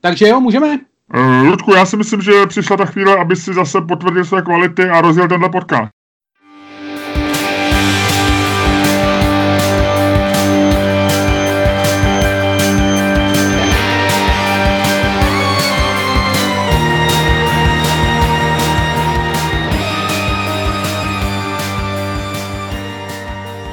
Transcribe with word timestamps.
Takže 0.00 0.28
jo, 0.28 0.40
můžeme? 0.40 0.78
Uh, 1.14 1.46
Ludku, 1.46 1.74
já 1.74 1.86
si 1.86 1.96
myslím, 1.96 2.22
že 2.22 2.46
přišla 2.46 2.76
ta 2.76 2.84
chvíle, 2.84 3.16
aby 3.16 3.36
si 3.36 3.54
zase 3.54 3.80
potvrdil 3.80 4.24
své 4.24 4.42
kvality 4.42 4.82
a 4.82 5.00
rozjel 5.00 5.28
tenhle 5.28 5.48
podcast. 5.48 5.90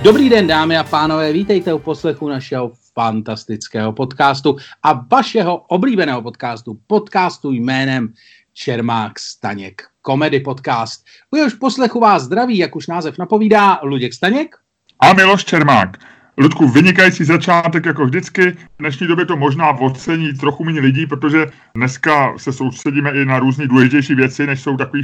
Dobrý 0.03 0.29
den, 0.29 0.47
dámy 0.47 0.77
a 0.77 0.83
pánové, 0.83 1.33
vítejte 1.33 1.73
u 1.73 1.79
poslechu 1.79 2.29
našeho 2.29 2.71
fantastického 2.95 3.93
podcastu 3.93 4.57
a 4.83 4.93
vašeho 4.93 5.57
oblíbeného 5.57 6.21
podcastu, 6.21 6.79
podcastu 6.87 7.51
jménem 7.51 8.13
Čermák 8.53 9.19
Staněk 9.19 9.81
Comedy 10.05 10.39
Podcast. 10.39 11.05
U 11.31 11.35
jehož 11.35 11.53
poslechu 11.53 11.99
vás 11.99 12.23
zdraví, 12.23 12.57
jak 12.57 12.75
už 12.75 12.87
název 12.87 13.17
napovídá, 13.17 13.79
Luděk 13.83 14.13
Staněk 14.13 14.55
a 14.99 15.13
Miloš 15.13 15.45
Čermák. 15.45 16.14
Ludku, 16.37 16.67
vynikající 16.67 17.23
začátek 17.23 17.85
jako 17.85 18.05
vždycky. 18.05 18.51
V 18.51 18.57
dnešní 18.79 19.07
době 19.07 19.25
to 19.25 19.37
možná 19.37 19.69
ocení 19.69 20.33
trochu 20.33 20.63
méně 20.63 20.79
lidí, 20.79 21.07
protože 21.07 21.47
dneska 21.75 22.37
se 22.37 22.53
soustředíme 22.53 23.11
i 23.11 23.25
na 23.25 23.39
různé 23.39 23.67
důležitější 23.67 24.15
věci, 24.15 24.47
než 24.47 24.61
jsou 24.61 24.77
takové 24.77 25.03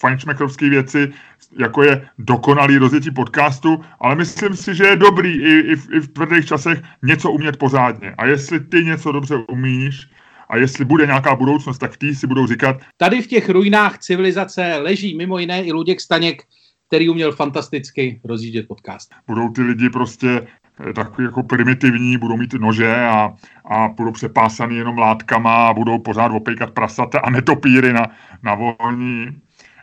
fajnšmekrovské 0.00 0.68
věci, 0.68 1.12
jako 1.58 1.82
je 1.82 2.08
dokonalý 2.18 2.76
rozjetí 2.76 3.10
podcastu, 3.10 3.80
ale 4.00 4.14
myslím 4.14 4.56
si, 4.56 4.74
že 4.74 4.84
je 4.84 4.96
dobrý 4.96 5.30
i, 5.30 5.58
i, 5.58 5.76
v, 5.76 5.92
i 5.92 6.00
v 6.00 6.08
tvrdých 6.08 6.46
časech 6.46 6.82
něco 7.02 7.30
umět 7.30 7.56
pořádně. 7.56 8.14
A 8.18 8.26
jestli 8.26 8.60
ty 8.60 8.84
něco 8.84 9.12
dobře 9.12 9.36
umíš, 9.48 10.08
a 10.48 10.56
jestli 10.56 10.84
bude 10.84 11.06
nějaká 11.06 11.36
budoucnost, 11.36 11.78
tak 11.78 11.96
ty 11.96 12.14
si 12.14 12.26
budou 12.26 12.46
říkat. 12.46 12.76
Tady 12.96 13.22
v 13.22 13.26
těch 13.26 13.48
ruinách 13.48 13.98
civilizace 13.98 14.76
leží 14.76 15.16
mimo 15.16 15.38
jiné 15.38 15.62
i 15.62 15.72
Luděk 15.72 16.00
Staněk, 16.00 16.42
který 16.88 17.08
uměl 17.08 17.32
fantasticky 17.32 18.20
rozjíždět 18.24 18.68
podcast. 18.68 19.14
Budou 19.26 19.48
ty 19.48 19.62
lidi 19.62 19.90
prostě 19.90 20.46
takový 20.94 21.24
jako 21.24 21.42
primitivní, 21.42 22.18
budou 22.18 22.36
mít 22.36 22.52
nože 22.54 22.94
a, 22.94 23.32
a 23.64 23.88
budou 23.88 24.12
přepásaný 24.12 24.76
jenom 24.76 24.98
látkama 24.98 25.68
a 25.68 25.74
budou 25.74 25.98
pořád 25.98 26.32
opejkat 26.32 26.70
prasata 26.70 27.18
a 27.18 27.30
netopíry 27.30 27.92
na, 27.92 28.10
na 28.42 28.54
volní. 28.54 29.28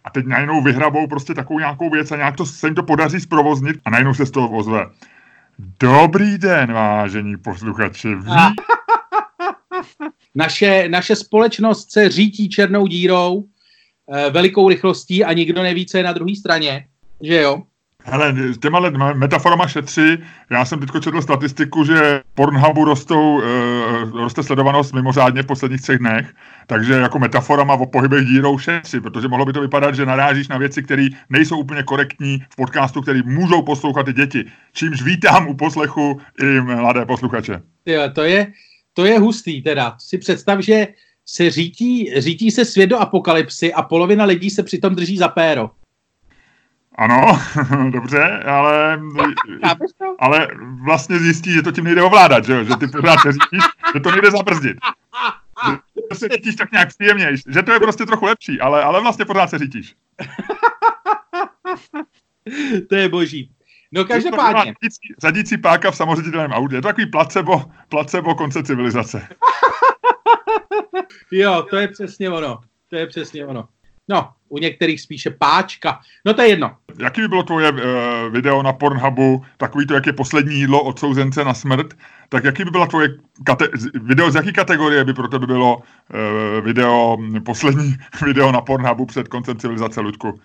A 0.03 0.09
teď 0.09 0.25
najednou 0.25 0.61
vyhrabou 0.61 1.07
prostě 1.07 1.33
takovou 1.33 1.59
nějakou 1.59 1.89
věc 1.89 2.11
a 2.11 2.15
nějak 2.15 2.35
to, 2.35 2.45
se 2.45 2.67
jim 2.67 2.75
to 2.75 2.83
podaří 2.83 3.19
zprovoznit 3.19 3.75
a 3.85 3.89
najednou 3.89 4.13
se 4.13 4.25
z 4.25 4.31
toho 4.31 4.49
ozve. 4.49 4.85
Dobrý 5.79 6.37
den, 6.37 6.73
vážení 6.73 7.37
posluchači. 7.37 8.15
Ví... 8.15 8.31
naše, 10.35 10.89
naše 10.89 11.15
společnost 11.15 11.91
se 11.91 12.09
řítí 12.09 12.49
černou 12.49 12.87
dírou, 12.87 13.45
eh, 14.13 14.29
velikou 14.29 14.69
rychlostí 14.69 15.23
a 15.23 15.33
nikdo 15.33 15.63
neví, 15.63 15.85
co 15.85 15.97
je 15.97 16.03
na 16.03 16.13
druhé 16.13 16.35
straně. 16.35 16.85
Že 17.21 17.41
jo? 17.41 17.63
Hele, 18.03 18.35
těma 18.61 18.79
metaforama 19.13 19.67
šetří. 19.67 20.17
Já 20.49 20.65
jsem 20.65 20.79
teď 20.79 20.89
četl 21.03 21.21
statistiku, 21.21 21.83
že 21.83 22.21
Pornhubu 22.35 22.85
rostou, 22.85 23.41
e, 23.41 23.45
roste 24.13 24.43
sledovanost 24.43 24.93
mimořádně 24.93 25.43
v 25.43 25.45
posledních 25.45 25.81
třech 25.81 25.99
dnech, 25.99 26.33
takže 26.67 26.93
jako 26.93 27.19
metaforama 27.19 27.73
o 27.73 27.85
pohybech 27.85 28.25
dírou 28.25 28.57
šetří, 28.57 28.99
protože 28.99 29.27
mohlo 29.27 29.45
by 29.45 29.53
to 29.53 29.61
vypadat, 29.61 29.95
že 29.95 30.05
narážíš 30.05 30.47
na 30.47 30.57
věci, 30.57 30.83
které 30.83 31.07
nejsou 31.29 31.57
úplně 31.57 31.83
korektní 31.83 32.43
v 32.49 32.55
podcastu, 32.55 33.01
který 33.01 33.21
můžou 33.25 33.61
poslouchat 33.61 34.07
i 34.07 34.13
děti. 34.13 34.45
Čímž 34.73 35.01
vítám 35.01 35.47
u 35.47 35.53
poslechu 35.53 36.21
i 36.41 36.61
mladé 36.61 37.05
posluchače. 37.05 37.61
Jo, 37.85 38.01
to 38.15 38.23
je, 38.23 38.47
to 38.93 39.05
je 39.05 39.19
hustý 39.19 39.61
teda. 39.61 39.95
Si 39.99 40.17
představ, 40.17 40.59
že 40.59 40.87
se 41.25 41.49
řítí, 41.49 42.11
řítí 42.17 42.51
se 42.51 42.65
svět 42.65 42.87
do 42.87 42.97
apokalypsy 42.97 43.73
a 43.73 43.81
polovina 43.81 44.25
lidí 44.25 44.49
se 44.49 44.63
přitom 44.63 44.95
drží 44.95 45.17
za 45.17 45.27
péro. 45.27 45.69
Ano, 46.95 47.39
dobře, 47.91 48.43
ale, 48.43 49.01
ale 50.19 50.47
vlastně 50.85 51.19
zjistí, 51.19 51.53
že 51.53 51.61
to 51.61 51.71
tím 51.71 51.83
nejde 51.83 52.01
ovládat, 52.01 52.45
že, 52.45 52.65
že 52.65 52.75
ty 52.75 52.87
pořád 52.87 53.19
říkáš, 53.29 53.71
že 53.93 53.99
to 53.99 54.11
nejde 54.11 54.31
zabrzdit. 54.31 54.77
Že 56.11 56.17
se 56.17 56.29
cítíš 56.29 56.55
tak 56.55 56.71
nějak 56.71 56.89
příjemnější, 56.89 57.43
že 57.47 57.63
to 57.63 57.71
je 57.71 57.79
prostě 57.79 58.05
trochu 58.05 58.25
lepší, 58.25 58.61
ale, 58.61 58.83
ale 58.83 59.01
vlastně 59.01 59.25
pořád 59.25 59.49
se 59.49 59.57
řítíš. 59.57 59.95
to 62.89 62.95
je 62.95 63.09
boží. 63.09 63.51
No 63.91 64.05
každopádně. 64.05 64.61
Řadící, 64.61 65.13
řadící 65.21 65.57
páka 65.57 65.91
v 65.91 65.95
samoředitelném 65.95 66.53
autě. 66.53 66.75
Je 66.75 66.81
to 66.81 66.87
takový 66.87 67.05
placebo, 67.05 67.63
placebo 67.89 68.35
konce 68.35 68.63
civilizace. 68.63 69.27
jo, 71.31 71.67
to 71.69 71.75
je 71.75 71.87
přesně 71.87 72.29
ono. 72.29 72.59
To 72.89 72.95
je 72.95 73.07
přesně 73.07 73.45
ono. 73.45 73.67
No, 74.07 74.33
u 74.51 74.57
některých 74.57 75.01
spíše 75.01 75.29
páčka. 75.29 75.99
No 76.25 76.33
to 76.33 76.41
je 76.41 76.47
jedno. 76.47 76.75
Jaký 76.99 77.21
by 77.21 77.27
bylo 77.27 77.43
tvoje 77.43 77.71
uh, 77.71 77.79
video 78.31 78.63
na 78.63 78.73
Pornhubu, 78.73 79.45
takový 79.57 79.87
to, 79.87 79.93
jak 79.93 80.05
je 80.05 80.13
poslední 80.13 80.55
jídlo 80.55 80.83
odsouzence 80.83 81.43
na 81.43 81.53
smrt, 81.53 81.93
tak 82.29 82.43
jaký 82.43 82.63
by 82.63 82.71
byla 82.71 82.87
tvoje 82.87 83.07
kate- 83.43 83.69
video, 84.03 84.31
z 84.31 84.35
jaký 84.35 84.53
kategorie 84.53 85.03
by 85.03 85.13
pro 85.13 85.27
tebe 85.27 85.47
bylo 85.47 85.77
uh, 85.77 86.65
video, 86.65 87.17
poslední 87.45 87.95
video 88.25 88.51
na 88.51 88.61
Pornhubu 88.61 89.05
před 89.05 89.27
koncem 89.27 89.57
civilizace, 89.57 90.01
Ludku? 90.01 90.39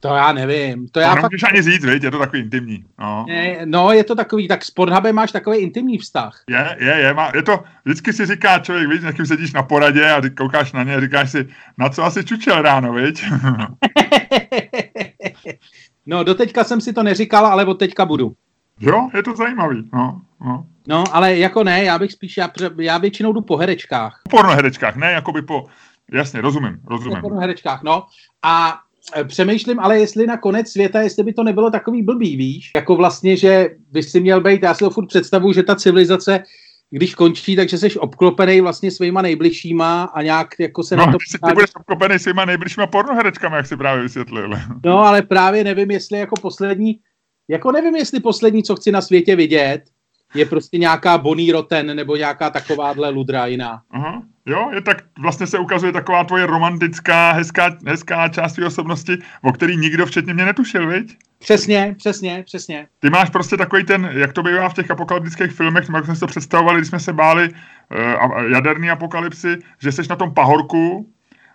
To 0.00 0.08
já 0.08 0.32
nevím. 0.32 0.88
To, 0.88 1.00
já 1.00 1.14
to 1.14 1.20
fakt... 1.20 1.32
ani 1.48 1.62
říct, 1.62 1.84
viď? 1.84 2.02
je 2.02 2.10
to 2.10 2.18
takový 2.18 2.42
intimní. 2.42 2.84
No. 2.98 3.24
Ne, 3.28 3.58
no, 3.64 3.92
je 3.92 4.04
to 4.04 4.14
takový, 4.14 4.48
tak 4.48 4.64
s 4.64 4.70
Pornhubem 4.70 5.14
máš 5.14 5.32
takový 5.32 5.58
intimní 5.58 5.98
vztah. 5.98 6.42
Je, 6.50 6.76
je, 6.78 6.94
je, 6.94 7.14
má, 7.14 7.32
je 7.34 7.42
to, 7.42 7.60
vždycky 7.84 8.12
si 8.12 8.26
říká 8.26 8.58
člověk, 8.58 8.88
víš, 8.88 9.02
někým 9.02 9.26
sedíš 9.26 9.52
na 9.52 9.62
poradě 9.62 10.10
a 10.10 10.22
koukáš 10.36 10.72
na 10.72 10.82
ně 10.82 10.96
a 10.96 11.00
říkáš 11.00 11.30
si, 11.30 11.48
na 11.78 11.88
co 11.88 12.04
asi 12.04 12.24
čučel 12.24 12.62
ráno, 12.62 12.92
viď? 12.92 13.24
no, 16.06 16.24
doteďka 16.24 16.64
jsem 16.64 16.80
si 16.80 16.92
to 16.92 17.02
neříkal, 17.02 17.46
ale 17.46 17.64
od 17.64 17.74
teďka 17.74 18.04
budu. 18.04 18.32
Jo, 18.80 19.08
je 19.14 19.22
to 19.22 19.36
zajímavý, 19.36 19.88
no, 19.92 20.20
no. 20.40 20.66
No, 20.88 21.04
ale 21.12 21.36
jako 21.36 21.64
ne, 21.64 21.84
já 21.84 21.98
bych 21.98 22.12
spíš, 22.12 22.36
já, 22.36 22.50
já 22.78 22.98
většinou 22.98 23.32
jdu 23.32 23.40
po 23.40 23.56
herečkách. 23.56 24.20
Po 24.30 24.42
herečkách, 24.42 24.96
ne, 24.96 25.12
jako 25.12 25.32
by 25.32 25.42
po, 25.42 25.66
jasně, 26.12 26.40
rozumím, 26.40 26.80
rozumím. 26.86 27.20
Po 27.20 27.34
herečkách, 27.34 27.82
no. 27.82 28.06
A 28.42 28.80
přemýšlím, 29.24 29.80
ale 29.80 29.98
jestli 29.98 30.26
na 30.26 30.36
konec 30.36 30.70
světa, 30.70 31.00
jestli 31.00 31.22
by 31.22 31.32
to 31.32 31.42
nebylo 31.42 31.70
takový 31.70 32.02
blbý, 32.02 32.36
víš? 32.36 32.70
Jako 32.76 32.96
vlastně, 32.96 33.36
že 33.36 33.70
bys 33.90 34.10
si 34.10 34.20
měl 34.20 34.40
být, 34.40 34.62
já 34.62 34.74
si 34.74 34.84
to 34.84 34.90
furt 34.90 35.06
představuji, 35.06 35.54
že 35.54 35.62
ta 35.62 35.74
civilizace 35.74 36.42
když 36.90 37.14
končí, 37.14 37.56
takže 37.56 37.78
jsi 37.78 37.98
obklopený 37.98 38.60
vlastně 38.60 38.90
svýma 38.90 39.22
nejbližšíma 39.22 40.04
a 40.04 40.22
nějak 40.22 40.48
jako 40.58 40.82
se 40.82 40.96
no, 40.96 41.06
na 41.06 41.12
to... 41.12 41.18
Ty, 41.32 41.38
ty 41.48 41.54
budeš 41.54 41.70
obklopený 41.76 42.18
svýma 42.18 42.44
nejbližšíma 42.44 42.86
pornoherečkami, 42.86 43.56
jak 43.56 43.66
si 43.66 43.76
právě 43.76 44.02
vysvětlil. 44.02 44.50
No, 44.84 44.98
ale 44.98 45.22
právě 45.22 45.64
nevím, 45.64 45.90
jestli 45.90 46.18
jako 46.18 46.34
poslední, 46.42 46.98
jako 47.48 47.72
nevím, 47.72 47.96
jestli 47.96 48.20
poslední, 48.20 48.62
co 48.62 48.76
chci 48.76 48.92
na 48.92 49.00
světě 49.00 49.36
vidět, 49.36 49.82
je 50.34 50.46
prostě 50.46 50.78
nějaká 50.78 51.18
Bonnie 51.18 51.52
Roten 51.52 51.96
nebo 51.96 52.16
nějaká 52.16 52.50
takováhle 52.50 53.10
ludra 53.10 53.46
jiná. 53.46 53.82
Aha. 53.90 54.22
Jo, 54.46 54.70
je 54.74 54.80
tak, 54.80 54.96
vlastně 55.18 55.46
se 55.46 55.58
ukazuje 55.58 55.92
taková 55.92 56.24
tvoje 56.24 56.46
romantická, 56.46 57.32
hezká, 57.32 57.76
hezká 57.86 58.28
část 58.28 58.52
tvý 58.52 58.64
osobnosti, 58.64 59.18
o 59.42 59.52
který 59.52 59.76
nikdo 59.76 60.06
včetně 60.06 60.34
mě 60.34 60.44
netušil, 60.44 60.88
viď? 60.88 61.16
Přesně, 61.38 61.94
přesně, 61.98 62.42
přesně. 62.46 62.86
Ty 63.00 63.10
máš 63.10 63.30
prostě 63.30 63.56
takový 63.56 63.84
ten, 63.84 64.10
jak 64.12 64.32
to 64.32 64.42
bývá 64.42 64.68
v 64.68 64.74
těch 64.74 64.90
apokalyptických 64.90 65.52
filmech, 65.52 65.88
jak 65.94 66.04
jsme 66.04 66.14
si 66.14 66.20
to 66.20 66.26
představovali, 66.26 66.78
když 66.78 66.88
jsme 66.88 67.00
se 67.00 67.12
báli 67.12 67.48
uh, 67.48 68.42
jaderní 68.52 68.90
apokalypsy, 68.90 69.58
že 69.78 69.92
jsi 69.92 70.02
na 70.10 70.16
tom 70.16 70.34
pahorku 70.34 71.12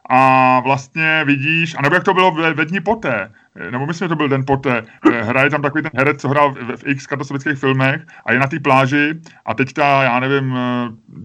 a 0.10 0.60
vlastně 0.60 1.24
vidíš, 1.26 1.76
nebo 1.82 1.96
jak 1.96 2.04
to 2.04 2.14
bylo 2.14 2.32
ve, 2.32 2.54
ve 2.54 2.66
dní 2.66 2.80
poté, 2.80 3.32
nebo 3.72 3.86
myslím, 3.86 4.06
že 4.06 4.10
to 4.10 4.16
byl 4.16 4.30
den 4.30 4.44
poté, 4.48 4.84
eh, 5.12 5.24
hraje 5.24 5.50
tam 5.50 5.62
takový 5.62 5.82
ten 5.82 5.92
herec, 5.96 6.22
co 6.22 6.30
hrál 6.30 6.52
v, 6.52 6.78
v 6.78 6.88
x 6.88 7.08
katastrofických 7.08 7.60
filmech 7.60 8.02
a 8.26 8.34
je 8.34 8.40
na 8.40 8.48
té 8.48 8.60
pláži 8.60 9.14
a 9.46 9.54
teď 9.54 9.74
ta, 9.74 10.04
já 10.04 10.20
nevím, 10.20 10.58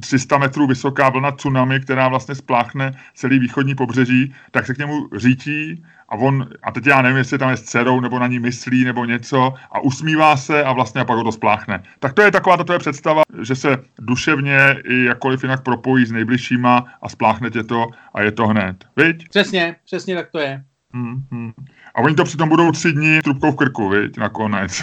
300 0.01 0.37
eh, 0.37 0.39
metrů 0.39 0.67
vysoká 0.67 1.09
vlna 1.09 1.33
tsunami, 1.33 1.81
která 1.81 2.09
vlastně 2.09 2.35
spláchne 2.35 2.93
celý 3.15 3.39
východní 3.39 3.75
pobřeží, 3.75 4.35
tak 4.51 4.67
se 4.67 4.75
k 4.75 4.79
němu 4.79 5.09
řítí 5.17 5.85
a 6.11 6.17
on, 6.17 6.49
a 6.63 6.73
teď 6.73 6.87
já 6.87 7.03
nevím, 7.03 7.19
jestli 7.19 7.39
tam 7.39 7.51
je 7.51 7.57
s 7.57 7.63
dcerou, 7.63 8.01
nebo 8.01 8.19
na 8.19 8.27
ní 8.27 8.39
myslí, 8.39 8.85
nebo 8.85 9.05
něco 9.05 9.55
a 9.73 9.81
usmívá 9.81 10.37
se 10.37 10.65
a 10.65 10.73
vlastně 10.73 11.01
a 11.01 11.05
pak 11.05 11.17
ho 11.17 11.25
to 11.25 11.33
spláchne. 11.33 11.83
Tak 11.99 12.13
to 12.13 12.23
je 12.23 12.31
taková 12.31 12.57
ta 12.57 12.65
tvoje 12.65 12.79
představa, 12.79 13.23
že 13.43 13.55
se 13.55 13.79
duševně 13.99 14.77
i 14.85 15.05
jakkoliv 15.05 15.43
jinak 15.43 15.63
propojí 15.63 16.07
s 16.07 16.13
nejbližšíma 16.13 16.85
a 17.03 17.09
spláchne 17.09 17.51
tě 17.51 17.63
to 17.63 17.87
a 18.15 18.23
je 18.23 18.33
to 18.33 18.47
hned. 18.47 18.85
Viď? 18.97 19.29
Přesně, 19.29 19.77
přesně 19.85 20.15
tak 20.15 20.31
to 20.31 20.39
je. 20.39 20.65
Hmm, 20.95 21.23
hmm. 21.31 21.53
A 21.95 21.99
oni 21.99 22.15
to 22.15 22.25
přitom 22.25 22.49
budou 22.49 22.73
tři 22.73 22.93
dny 22.93 23.23
trubkou 23.23 23.53
v 23.53 23.57
krku, 23.57 23.89
viď, 23.89 24.17
nakonec. 24.17 24.83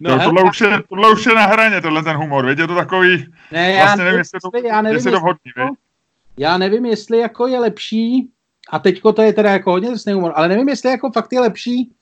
no, 0.00 0.18
to, 0.18 0.24
tohle, 0.24 0.42
už 0.42 0.60
je, 0.60 0.82
tohle 0.88 1.12
už 1.12 1.26
je 1.26 1.34
na 1.34 1.46
hraně, 1.46 1.80
tenhle 1.80 2.02
ten 2.02 2.16
humor, 2.16 2.46
viď, 2.46 2.58
je 2.58 2.66
to 2.66 2.74
takový, 2.74 3.26
ne, 3.52 3.72
já 3.72 3.84
vlastně 3.84 4.04
nevím, 4.04 4.18
jestli, 4.18 4.40
to, 4.40 4.68
já 4.68 4.82
nevím, 4.82 4.96
jestli 4.96 5.10
to 5.10 5.20
vhodný? 5.20 5.52
Já 6.38 6.58
nevím, 6.58 6.86
jestli 6.86 7.18
jako 7.18 7.46
je 7.46 7.58
lepší, 7.58 8.30
a 8.70 8.78
teďko 8.78 9.12
to 9.12 9.22
je 9.22 9.32
teda 9.32 9.52
jako 9.52 9.70
hodně 9.70 9.90
drsný 9.90 10.12
humor, 10.12 10.32
ale 10.36 10.48
nevím, 10.48 10.68
jestli 10.68 10.90
jako 10.90 11.10
fakt 11.12 11.32
je 11.32 11.40
lepší 11.40 11.92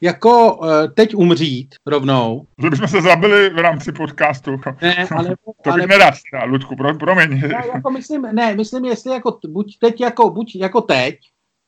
jako 0.00 0.60
eh, 0.64 0.88
teď 0.88 1.14
umřít 1.14 1.74
rovnou. 1.86 2.46
Že 2.62 2.70
bychom 2.70 2.88
se 2.88 3.02
zabili 3.02 3.50
v 3.50 3.58
rámci 3.58 3.92
podcastu. 3.92 4.60
Ne, 4.82 5.08
ale... 5.16 5.28
to 5.64 5.70
bych 5.72 5.72
ale, 5.72 5.86
nerád, 5.86 6.14
Ludku, 6.46 6.76
pro, 6.76 6.94
promiň. 6.94 7.40
Ne, 7.40 7.62
jako 7.74 7.90
myslím, 7.90 8.22
ne, 8.22 8.54
myslím, 8.54 8.84
jestli 8.84 9.12
jako 9.12 9.38
buď 9.48 9.78
teď 9.78 10.00
jako, 10.00 10.30
buď 10.30 10.56
jako 10.56 10.80
teď 10.80 11.18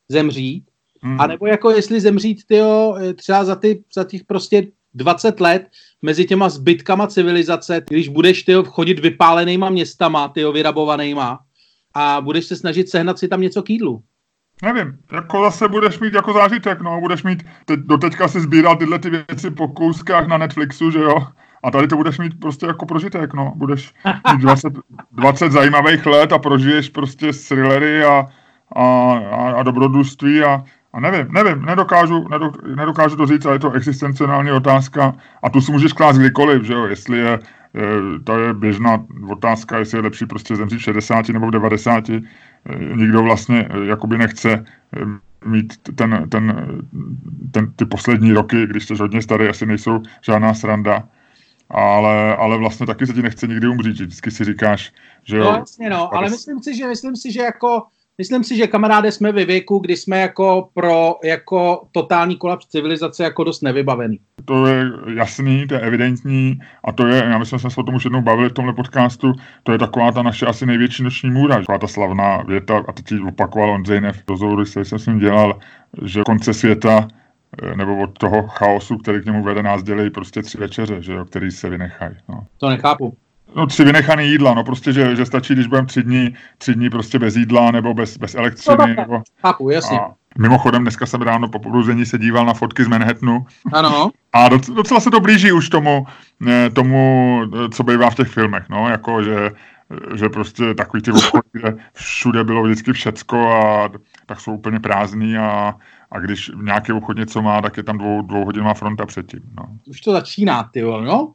zemřít, 0.09 0.63
hmm. 1.01 1.21
anebo 1.21 1.47
jako 1.47 1.71
jestli 1.71 2.01
zemřít, 2.01 2.45
tyjo, 2.45 2.95
třeba 3.15 3.43
za, 3.43 3.55
ty, 3.55 3.83
za 3.93 4.03
těch 4.03 4.23
prostě 4.23 4.67
20 4.93 5.39
let 5.39 5.67
mezi 6.01 6.25
těma 6.25 6.49
zbytkama 6.49 7.07
civilizace, 7.07 7.81
když 7.89 8.09
budeš 8.09 8.43
tyjo, 8.43 8.63
chodit 8.63 8.99
vypálenýma 8.99 9.69
městama, 9.69 10.27
tyjo, 10.27 10.51
vyrabovanýma 10.51 11.39
a 11.93 12.21
budeš 12.21 12.45
se 12.45 12.55
snažit 12.55 12.89
sehnat 12.89 13.19
si 13.19 13.27
tam 13.27 13.41
něco 13.41 13.63
k 13.63 13.69
jídlu. 13.69 14.03
Nevím, 14.63 14.97
jako 15.11 15.43
zase 15.43 15.67
budeš 15.67 15.99
mít 15.99 16.13
jako 16.13 16.33
zážitek, 16.33 16.81
no, 16.81 17.01
budeš 17.01 17.23
mít, 17.23 17.45
teď, 17.65 17.79
doteďka 17.79 18.27
si 18.27 18.41
sbíral 18.41 18.75
tyhle 18.75 18.99
ty 18.99 19.09
věci 19.09 19.51
po 19.51 19.67
kouskách 19.67 20.27
na 20.27 20.37
Netflixu, 20.37 20.91
že 20.91 20.99
jo, 20.99 21.27
a 21.63 21.71
tady 21.71 21.87
to 21.87 21.95
budeš 21.95 22.19
mít 22.19 22.39
prostě 22.39 22.65
jako 22.65 22.85
prožitek, 22.85 23.33
no, 23.33 23.53
budeš 23.55 23.93
mít 24.33 24.41
20, 24.41 24.73
20 25.11 25.51
zajímavých 25.51 26.05
let 26.05 26.31
a 26.33 26.39
prožiješ 26.39 26.89
prostě 26.89 27.31
thrillery 27.47 28.03
a, 28.03 28.25
a, 28.75 28.83
a, 29.31 29.51
a 29.51 29.63
dobrodružství 29.63 30.43
a, 30.43 30.63
a 30.93 30.99
nevím, 30.99 31.27
nevím, 31.31 31.65
nedokážu, 31.65 32.25
nedokážu 32.75 33.15
to 33.15 33.25
říct, 33.25 33.45
ale 33.45 33.55
je 33.55 33.59
to 33.59 33.71
existenciální 33.71 34.51
otázka 34.51 35.13
a 35.43 35.49
tu 35.49 35.61
si 35.61 35.71
můžeš 35.71 35.93
klást 35.93 36.17
kdykoliv, 36.17 36.63
že 36.63 36.73
jo, 36.73 36.85
jestli 36.85 37.17
je, 37.17 37.39
to 38.23 38.39
je 38.39 38.53
běžná 38.53 39.05
otázka, 39.31 39.77
jestli 39.77 39.97
je 39.97 40.01
lepší 40.01 40.25
prostě 40.25 40.55
zemřít 40.55 40.79
v 40.79 40.83
60 40.83 41.29
nebo 41.29 41.47
v 41.47 41.51
90, 41.51 42.03
nikdo 42.95 43.23
vlastně 43.23 43.69
jakoby 43.83 44.17
nechce 44.17 44.65
mít 45.45 45.73
ten, 45.95 46.29
ten, 46.29 46.67
ten, 47.51 47.73
ty 47.75 47.85
poslední 47.85 48.31
roky, 48.31 48.67
když 48.67 48.85
jsi 48.85 48.93
hodně 48.95 49.21
starý, 49.21 49.47
asi 49.47 49.65
nejsou 49.65 50.01
žádná 50.21 50.53
sranda, 50.53 51.03
ale, 51.69 52.35
ale 52.35 52.57
vlastně 52.57 52.85
taky 52.85 53.07
se 53.07 53.13
ti 53.13 53.21
nechce 53.21 53.47
nikdy 53.47 53.67
umřít, 53.67 53.93
vždycky 53.93 54.31
si 54.31 54.43
říkáš, 54.45 54.93
že 55.23 55.37
jo. 55.37 55.43
No 55.43 55.57
jasně 55.57 55.89
no, 55.89 56.15
ale 56.15 56.29
myslím 56.29 56.59
si, 56.63 56.75
že, 56.75 56.87
myslím 56.87 57.15
si, 57.15 57.31
že 57.31 57.41
jako 57.41 57.83
Myslím 58.19 58.43
si, 58.43 58.57
že 58.57 58.67
kamaráde 58.67 59.11
jsme 59.11 59.31
ve 59.31 59.45
věku, 59.45 59.79
kdy 59.79 59.97
jsme 59.97 60.19
jako 60.19 60.69
pro 60.73 61.15
jako 61.23 61.87
totální 61.91 62.37
kolaps 62.37 62.67
civilizace 62.67 63.23
jako 63.23 63.43
dost 63.43 63.61
nevybavený. 63.61 64.19
To 64.45 64.67
je 64.67 64.85
jasný, 65.13 65.67
to 65.67 65.73
je 65.73 65.79
evidentní 65.79 66.59
a 66.83 66.91
to 66.91 67.07
je, 67.07 67.15
já 67.15 67.37
myslím, 67.37 67.59
že 67.59 67.61
jsme 67.61 67.69
se 67.69 67.81
o 67.81 67.83
tom 67.83 67.95
už 67.95 68.03
jednou 68.03 68.21
bavili 68.21 68.49
v 68.49 68.53
tomhle 68.53 68.73
podcastu, 68.73 69.33
to 69.63 69.71
je 69.71 69.77
taková 69.77 70.11
ta 70.11 70.23
naše 70.23 70.45
asi 70.45 70.65
největší 70.65 71.03
noční 71.03 71.29
můra, 71.29 71.55
taková 71.55 71.77
ta 71.77 71.87
slavná 71.87 72.41
věta, 72.41 72.83
a 72.87 72.91
teď 72.91 73.11
ji 73.11 73.19
opakoval 73.19 73.71
Ondřej 73.71 74.01
Nev 74.01 74.17
v 74.17 74.29
rozhovoru, 74.29 74.65
který 74.65 74.85
jsem 74.85 74.99
s 74.99 75.05
ním 75.05 75.19
dělal, 75.19 75.59
že 76.05 76.23
konce 76.25 76.53
světa 76.53 77.07
eh, 77.63 77.75
nebo 77.75 77.97
od 77.97 78.17
toho 78.17 78.47
chaosu, 78.47 78.97
který 78.97 79.21
k 79.21 79.25
němu 79.25 79.43
vede, 79.43 79.63
nás 79.63 79.83
dělají 79.83 80.09
prostě 80.09 80.41
tři 80.41 80.57
večeře, 80.57 81.01
že 81.01 81.13
jo, 81.13 81.25
který 81.25 81.51
se 81.51 81.69
vynechají. 81.69 82.15
No. 82.29 82.43
To 82.57 82.69
nechápu. 82.69 83.17
No 83.55 83.67
tři 83.67 83.83
vynechané 83.83 84.23
jídla, 84.23 84.53
no 84.53 84.63
prostě, 84.63 84.93
že, 84.93 85.15
že 85.15 85.25
stačí, 85.25 85.53
když 85.53 85.67
budeme 85.67 85.87
tři 85.87 86.03
dny, 86.03 86.35
tři 86.57 86.75
dny 86.75 86.89
prostě 86.89 87.19
bez 87.19 87.35
jídla 87.35 87.71
nebo 87.71 87.93
bez, 87.93 88.17
bez 88.17 88.35
elektřiny. 88.35 88.77
No, 88.79 88.87
nebo, 88.87 89.21
chápu, 89.41 89.69
jasně. 89.69 89.99
A 89.99 90.11
mimochodem, 90.37 90.81
dneska 90.81 91.05
jsem 91.05 91.21
ráno 91.21 91.49
po 91.49 91.59
pobruzení 91.59 92.05
se 92.05 92.17
díval 92.17 92.45
na 92.45 92.53
fotky 92.53 92.83
z 92.83 92.87
Manhattanu. 92.87 93.45
Ano. 93.73 94.09
A 94.33 94.49
docela 94.49 94.99
se 94.99 95.11
to 95.11 95.19
blíží 95.19 95.51
už 95.51 95.69
tomu, 95.69 96.05
eh, 96.47 96.69
tomu, 96.69 97.41
eh, 97.43 97.69
co 97.69 97.83
bývá 97.83 98.09
v 98.09 98.15
těch 98.15 98.27
filmech, 98.27 98.65
no, 98.69 98.89
jako, 98.89 99.23
že 99.23 99.51
že 100.15 100.29
prostě 100.29 100.73
takový 100.73 101.03
ty 101.03 101.11
obchody, 101.11 101.49
kde 101.51 101.77
všude 101.93 102.43
bylo 102.43 102.63
vždycky 102.63 102.93
všecko 102.93 103.51
a 103.51 103.89
tak 104.25 104.39
jsou 104.39 104.53
úplně 104.53 104.79
prázdný 104.79 105.37
a, 105.37 105.75
a 106.11 106.19
když 106.19 106.51
nějaký 106.63 106.91
obchod 106.91 107.17
něco 107.17 107.41
má, 107.41 107.61
tak 107.61 107.77
je 107.77 107.83
tam 107.83 107.97
dvou, 107.97 108.21
dvouhodinová 108.21 108.73
fronta 108.73 109.05
předtím. 109.05 109.41
No. 109.57 109.63
Už 109.87 110.01
to 110.01 110.11
začíná, 110.11 110.63
ty 110.63 110.81
no. 110.81 111.33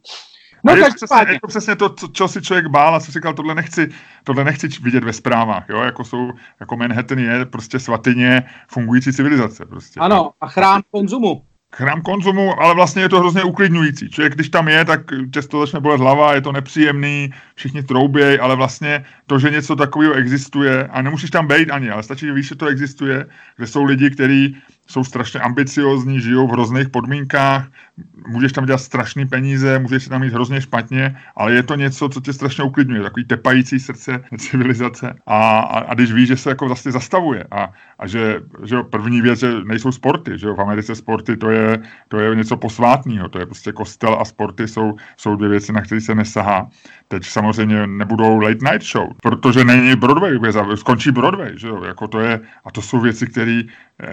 No, 0.65 0.77
je, 0.77 0.85
to 0.85 0.95
přesně, 0.95 1.33
je 1.33 1.41
to 1.41 1.47
přesně 1.47 1.77
to, 1.77 1.89
co, 1.89 2.09
co 2.09 2.29
si 2.29 2.43
člověk 2.43 2.67
bál 2.67 2.95
a 2.95 3.01
co 3.01 3.13
říkal, 3.13 3.35
tohle 3.35 3.55
nechci, 3.55 3.89
tohle 4.25 4.45
nechci 4.45 4.69
vidět 4.69 5.05
ve 5.05 5.13
zprávách, 5.13 5.65
jo, 5.69 5.83
jako 5.83 6.05
jsou, 6.05 6.31
jako 6.61 6.77
Manhattan 6.77 7.19
je 7.19 7.45
prostě 7.45 7.79
svatyně 7.79 8.43
fungující 8.69 9.13
civilizace. 9.13 9.67
Prostě. 9.67 10.01
Ano, 10.01 10.31
a 10.41 10.49
chrám 10.49 10.83
konzumu 10.91 11.43
chrám 11.75 12.03
konzumu, 12.03 12.61
ale 12.61 12.75
vlastně 12.75 13.03
je 13.03 13.09
to 13.09 13.19
hrozně 13.19 13.43
uklidňující. 13.43 14.11
Člověk, 14.11 14.35
když 14.35 14.49
tam 14.49 14.69
je, 14.69 14.85
tak 14.85 15.01
často 15.31 15.61
začne 15.61 15.81
bolet 15.81 16.01
hlava, 16.01 16.35
je 16.35 16.41
to 16.41 16.53
nepříjemný, 16.53 17.31
všichni 17.55 17.83
troubějí, 17.83 18.39
ale 18.39 18.57
vlastně 18.57 19.05
to, 19.27 19.39
že 19.39 19.51
něco 19.51 19.77
takového 19.77 20.15
existuje, 20.15 20.87
a 20.87 21.03
nemusíš 21.03 21.31
tam 21.31 21.47
být 21.47 21.71
ani, 21.71 21.91
ale 21.91 22.03
stačí, 22.03 22.27
že 22.27 22.33
víš, 22.33 22.49
že 22.49 22.55
to 22.55 22.67
existuje, 22.67 23.27
že 23.59 23.67
jsou 23.67 23.85
lidi, 23.85 24.11
kteří 24.11 24.57
jsou 24.87 25.05
strašně 25.05 25.41
ambiciozní, 25.41 26.21
žijou 26.21 26.49
v 26.49 26.51
hrozných 26.51 26.89
podmínkách, 26.89 27.67
můžeš 28.27 28.53
tam 28.53 28.67
dělat 28.67 28.79
strašné 28.79 29.27
peníze, 29.27 29.79
můžeš 29.79 30.05
se 30.05 30.11
tam 30.11 30.21
mít 30.21 30.33
hrozně 30.33 30.61
špatně, 30.61 31.17
ale 31.37 31.53
je 31.53 31.63
to 31.63 31.75
něco, 31.75 32.09
co 32.09 32.21
tě 32.21 32.33
strašně 32.33 32.65
uklidňuje, 32.65 33.03
takový 33.03 33.25
tepající 33.25 33.81
srdce 33.81 34.25
civilizace 34.39 35.15
a, 35.27 35.59
a, 35.59 35.79
a 35.79 35.95
když 35.95 36.13
víš, 36.13 36.29
že 36.29 36.37
se 36.37 36.49
jako 36.49 36.67
vlastně 36.67 36.93
zastavuje 36.93 37.45
a, 37.51 37.73
a 37.99 38.07
že, 38.07 38.41
že 38.65 38.83
první 38.83 39.21
věc, 39.21 39.41
že 39.41 39.53
nejsou 39.65 39.93
sporty, 39.93 40.39
že 40.39 40.49
v 40.49 40.61
Americe 40.61 40.95
sporty 40.95 41.37
to 41.37 41.51
je, 41.51 41.83
to 42.09 42.19
je 42.19 42.37
něco 42.37 42.57
posvátného, 42.57 43.29
to 43.29 43.39
je 43.39 43.47
prostě 43.47 43.73
kostel 43.73 44.17
a 44.21 44.25
sporty 44.25 44.69
jsou, 44.69 44.95
jsou 45.17 45.37
dvě 45.37 45.49
věci, 45.49 45.73
na 45.73 45.81
které 45.81 46.01
se 46.01 46.15
nesahá. 46.15 46.71
Teď 47.09 47.25
samozřejmě 47.25 47.87
nebudou 47.87 48.39
late 48.39 48.73
night 48.73 48.83
show, 48.83 49.09
protože 49.23 49.65
není 49.65 49.97
Broadway, 49.97 50.39
skončí 50.75 51.11
Broadway, 51.11 51.53
že 51.57 51.69
jo, 51.69 51.85
jako 51.85 52.09
to 52.09 52.21
je, 52.21 52.41
a 52.65 52.71
to 52.71 52.83
jsou 52.83 53.01
věci, 53.01 53.27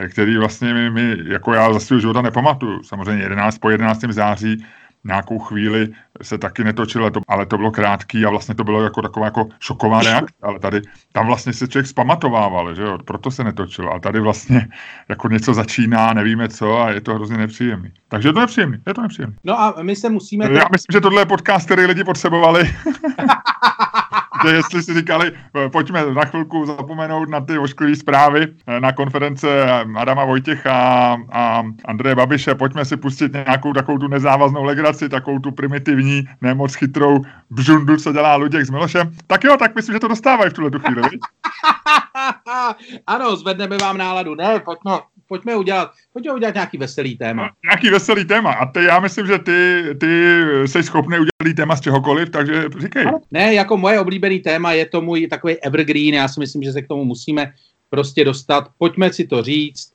které 0.09 0.39
vlastně 0.39 0.60
my, 0.61 0.89
my, 0.89 1.17
jako 1.25 1.53
já 1.53 1.73
za 1.73 1.79
svého 1.79 1.99
života 1.99 2.21
nepamatuju. 2.21 2.83
Samozřejmě 2.83 3.23
11 3.23 3.57
po 3.57 3.69
11. 3.69 4.01
září 4.09 4.65
nějakou 5.03 5.39
chvíli 5.39 5.89
se 6.21 6.37
taky 6.37 6.63
netočilo, 6.63 7.11
ale 7.27 7.45
to 7.45 7.57
bylo 7.57 7.71
krátký 7.71 8.25
a 8.25 8.29
vlastně 8.29 8.55
to 8.55 8.63
bylo 8.63 8.83
jako 8.83 9.01
taková 9.01 9.25
jako 9.25 9.47
šoková 9.59 10.01
reakce, 10.01 10.35
ale 10.41 10.59
tady, 10.59 10.81
tam 11.11 11.27
vlastně 11.27 11.53
se 11.53 11.67
člověk 11.67 11.87
zpamatovával, 11.87 12.75
že 12.75 12.81
jo, 12.81 12.97
proto 13.05 13.31
se 13.31 13.43
netočilo, 13.43 13.93
a 13.93 13.99
tady 13.99 14.19
vlastně 14.19 14.67
jako 15.09 15.27
něco 15.27 15.53
začíná, 15.53 16.13
nevíme 16.13 16.49
co 16.49 16.81
a 16.81 16.89
je 16.89 17.01
to 17.01 17.13
hrozně 17.13 17.37
nepříjemný. 17.37 17.91
Takže 18.09 18.29
je 18.29 18.33
to 18.33 18.39
nepříjemný, 18.39 18.77
je 18.87 18.93
to 18.93 19.01
nepříjemný. 19.01 19.35
No 19.43 19.59
a 19.59 19.75
my 19.81 19.95
se 19.95 20.09
musíme... 20.09 20.45
Já 20.45 20.65
myslím, 20.71 20.93
že 20.93 21.01
tohle 21.01 21.21
je 21.21 21.25
podcast, 21.25 21.65
který 21.65 21.85
lidi 21.85 22.03
potřebovali. 22.03 22.75
že 24.43 24.55
jestli 24.55 24.83
si 24.83 24.93
říkali, 24.93 25.31
eh, 25.65 25.69
pojďme 25.69 26.05
na 26.13 26.25
chvilku 26.25 26.65
zapomenout 26.65 27.29
na 27.29 27.41
ty 27.41 27.57
ošklivé 27.57 27.95
zprávy 27.95 28.47
eh, 28.67 28.79
na 28.79 28.91
konference 28.91 29.47
Adama 29.95 30.25
Vojtěcha 30.25 31.17
a 31.31 31.63
Andreje 31.85 32.15
Babiše, 32.15 32.55
pojďme 32.55 32.85
si 32.85 32.97
pustit 32.97 33.33
nějakou 33.33 33.73
takovou 33.73 33.97
tu 33.97 34.07
nezávaznou 34.07 34.63
legraci, 34.63 35.09
takovou 35.09 35.39
tu 35.39 35.51
primitivní, 35.51 36.10
nemoc 36.41 36.75
chytrou 36.75 37.21
bžundu, 37.49 37.97
co 37.97 38.13
dělá 38.13 38.35
Luděk 38.35 38.65
s 38.65 38.69
Milošem. 38.69 39.15
Tak 39.27 39.43
jo, 39.43 39.57
tak 39.59 39.75
myslím, 39.75 39.93
že 39.93 39.99
to 39.99 40.07
dostávají 40.07 40.49
v 40.49 40.53
tuhle 40.53 40.71
tu 40.71 40.79
chvíli, 40.79 41.01
ano, 43.07 43.35
zvedneme 43.35 43.77
vám 43.77 43.97
náladu. 43.97 44.35
Ne, 44.35 44.59
pojďme, 44.59 44.91
pojďme 45.27 45.55
udělat, 45.55 45.91
pojďme 46.13 46.33
udělat 46.33 46.53
nějaký 46.53 46.77
veselý 46.77 47.17
téma. 47.17 47.49
Nějaký 47.63 47.89
veselý 47.89 48.25
téma. 48.25 48.53
A 48.53 48.65
ty, 48.65 48.83
já 48.83 48.99
myslím, 48.99 49.27
že 49.27 49.39
ty, 49.39 49.83
ty 49.99 50.41
jsi 50.65 50.83
schopný 50.83 51.17
udělat 51.17 51.55
téma 51.55 51.75
z 51.75 51.81
čehokoliv, 51.81 52.29
takže 52.29 52.65
říkej. 52.79 53.05
Ne, 53.31 53.53
jako 53.53 53.77
moje 53.77 53.99
oblíbený 53.99 54.39
téma 54.39 54.71
je 54.71 54.85
to 54.85 55.01
můj 55.01 55.27
takový 55.27 55.57
evergreen, 55.63 56.13
já 56.13 56.27
si 56.27 56.39
myslím, 56.39 56.63
že 56.63 56.71
se 56.71 56.81
k 56.81 56.87
tomu 56.87 57.05
musíme 57.05 57.53
prostě 57.89 58.25
dostat. 58.25 58.67
Pojďme 58.77 59.13
si 59.13 59.27
to 59.27 59.43
říct. 59.43 59.91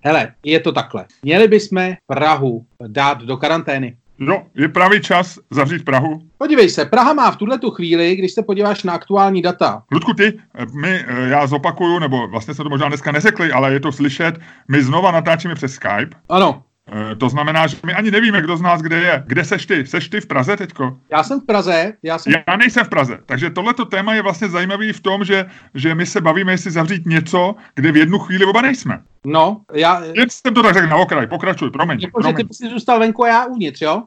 Hele, 0.00 0.34
je 0.44 0.60
to 0.60 0.72
takhle. 0.72 1.06
Měli 1.22 1.48
bychom 1.48 1.94
Prahu 2.06 2.66
dát 2.86 3.22
do 3.22 3.36
karantény. 3.36 3.96
Jo, 4.18 4.42
je 4.54 4.68
pravý 4.68 5.00
čas 5.00 5.38
zavřít 5.50 5.84
Prahu. 5.84 6.18
Podívej 6.38 6.70
se, 6.70 6.84
Praha 6.84 7.12
má 7.12 7.30
v 7.30 7.36
tuhle 7.36 7.58
tu 7.58 7.70
chvíli, 7.70 8.16
když 8.16 8.32
se 8.32 8.42
podíváš 8.42 8.82
na 8.82 8.92
aktuální 8.92 9.42
data. 9.42 9.82
Ludku, 9.92 10.14
ty, 10.14 10.38
my, 10.80 11.04
eh, 11.08 11.28
já 11.28 11.46
zopakuju, 11.46 11.98
nebo 11.98 12.28
vlastně 12.28 12.54
jsme 12.54 12.64
to 12.64 12.70
možná 12.70 12.88
dneska 12.88 13.12
neřekli, 13.12 13.52
ale 13.52 13.72
je 13.72 13.80
to 13.80 13.92
slyšet, 13.92 14.38
my 14.68 14.82
znova 14.82 15.10
natáčíme 15.10 15.54
přes 15.54 15.72
Skype. 15.72 16.16
Ano. 16.28 16.62
E, 16.92 17.16
to 17.16 17.28
znamená, 17.28 17.66
že 17.66 17.76
my 17.86 17.94
ani 17.94 18.10
nevíme, 18.10 18.42
kdo 18.42 18.56
z 18.56 18.60
nás 18.60 18.82
kde 18.82 18.96
je. 18.96 19.22
Kde 19.26 19.44
seš 19.44 19.66
ty? 19.66 19.86
Seš 19.86 20.08
ty 20.08 20.20
v 20.20 20.26
Praze 20.26 20.56
teďko? 20.56 20.98
Já 21.12 21.22
jsem 21.22 21.40
v 21.40 21.46
Praze. 21.46 21.92
Já, 22.02 22.18
jsem... 22.18 22.32
já 22.48 22.56
nejsem 22.56 22.84
v 22.84 22.88
Praze. 22.88 23.18
Takže 23.26 23.50
tohleto 23.50 23.84
téma 23.84 24.14
je 24.14 24.22
vlastně 24.22 24.48
zajímavý 24.48 24.92
v 24.92 25.00
tom, 25.00 25.24
že, 25.24 25.46
že 25.74 25.94
my 25.94 26.06
se 26.06 26.20
bavíme, 26.20 26.52
jestli 26.52 26.70
zavřít 26.70 27.06
něco, 27.06 27.54
kde 27.74 27.92
v 27.92 27.96
jednu 27.96 28.18
chvíli 28.18 28.44
oba 28.44 28.62
nejsme. 28.62 29.02
No, 29.24 29.60
já... 29.72 30.04
Jen 30.04 30.30
jsem 30.30 30.54
to 30.54 30.62
tak 30.62 30.74
řekl 30.74 30.86
na 30.86 30.96
okraj, 30.96 31.26
pokračuj, 31.26 31.70
promiň. 31.70 32.00
Jako, 32.00 32.20
promiň. 32.20 32.36
že 32.36 32.44
ty 32.44 32.54
jsi 32.54 32.70
zůstal 32.70 32.98
venku 32.98 33.24
a 33.24 33.28
já 33.28 33.46
uvnitř, 33.46 33.80
jo? 33.80 34.02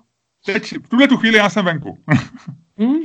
Teď, 0.46 0.74
v 0.86 0.90
tuhle 0.90 1.08
tu 1.08 1.18
chvíli 1.18 1.38
já 1.38 1.50
jsem 1.50 1.66
venku. 1.66 1.98
hmm? 2.78 3.00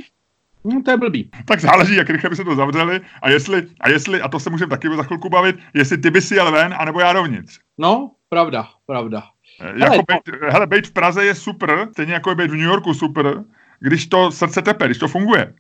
No, 0.65 0.83
to 0.83 0.91
je 0.91 0.97
blbý. 0.97 1.31
Tak 1.45 1.61
záleží, 1.61 1.95
jak 1.95 2.11
rychle 2.11 2.31
by 2.31 2.37
se 2.37 2.45
to 2.45 2.55
zavřeli 2.55 3.01
a 3.23 3.31
jestli, 3.31 3.67
a 3.81 3.89
jestli, 3.89 4.21
a 4.21 4.29
to 4.29 4.41
se 4.41 4.51
můžeme 4.51 4.71
taky 4.71 4.97
za 4.97 5.03
chvilku 5.03 5.29
bavit, 5.29 5.57
jestli 5.75 5.99
ty 5.99 6.11
by 6.11 6.21
si 6.21 6.35
jel 6.35 6.53
ven, 6.53 6.75
anebo 6.79 7.01
já 7.01 7.13
dovnitř. 7.13 7.59
No, 7.79 8.11
pravda, 8.29 8.69
pravda. 8.87 9.23
Jako 9.61 9.85
hele, 9.85 10.03
bejt, 10.09 10.53
hele, 10.53 10.67
bejt 10.67 10.87
v 10.87 10.93
Praze 10.93 11.25
je 11.25 11.35
super, 11.35 11.89
stejně 11.93 12.13
jako 12.13 12.31
je 12.31 12.37
být 12.37 12.51
v 12.51 12.55
New 12.55 12.67
Yorku 12.67 12.95
super, 12.95 13.45
když 13.81 14.07
to 14.07 14.31
srdce 14.31 14.63
tepe, 14.63 14.87
když 14.87 14.99
to 14.99 15.09
funguje. 15.09 15.55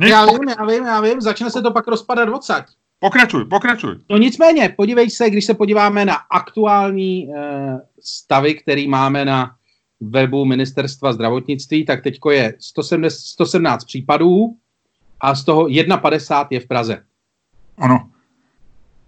Nic... 0.00 0.10
Já 0.10 0.26
vím, 0.26 0.48
já 0.58 0.64
vím, 0.64 0.86
já 0.86 1.00
vím, 1.00 1.20
začne 1.20 1.50
se 1.50 1.62
to 1.62 1.70
pak 1.70 1.88
rozpadat 1.88 2.28
odsaď. 2.28 2.66
Pokračuj, 2.98 3.44
pokračuj. 3.44 3.96
No 4.10 4.18
nicméně, 4.18 4.74
podívej 4.76 5.10
se, 5.10 5.30
když 5.30 5.44
se 5.44 5.54
podíváme 5.54 6.04
na 6.04 6.14
aktuální 6.14 7.34
e, 7.34 7.38
stavy, 8.00 8.54
který 8.54 8.88
máme 8.88 9.24
na 9.24 9.56
webu 10.00 10.44
Ministerstva 10.44 11.12
zdravotnictví, 11.12 11.84
tak 11.84 12.02
teďko 12.02 12.30
je 12.30 12.54
117, 12.58 13.14
117 13.14 13.84
případů 13.84 14.56
a 15.20 15.34
z 15.34 15.44
toho 15.44 15.68
51 16.00 16.46
je 16.50 16.60
v 16.60 16.66
Praze. 16.66 17.02
Ano, 17.78 18.10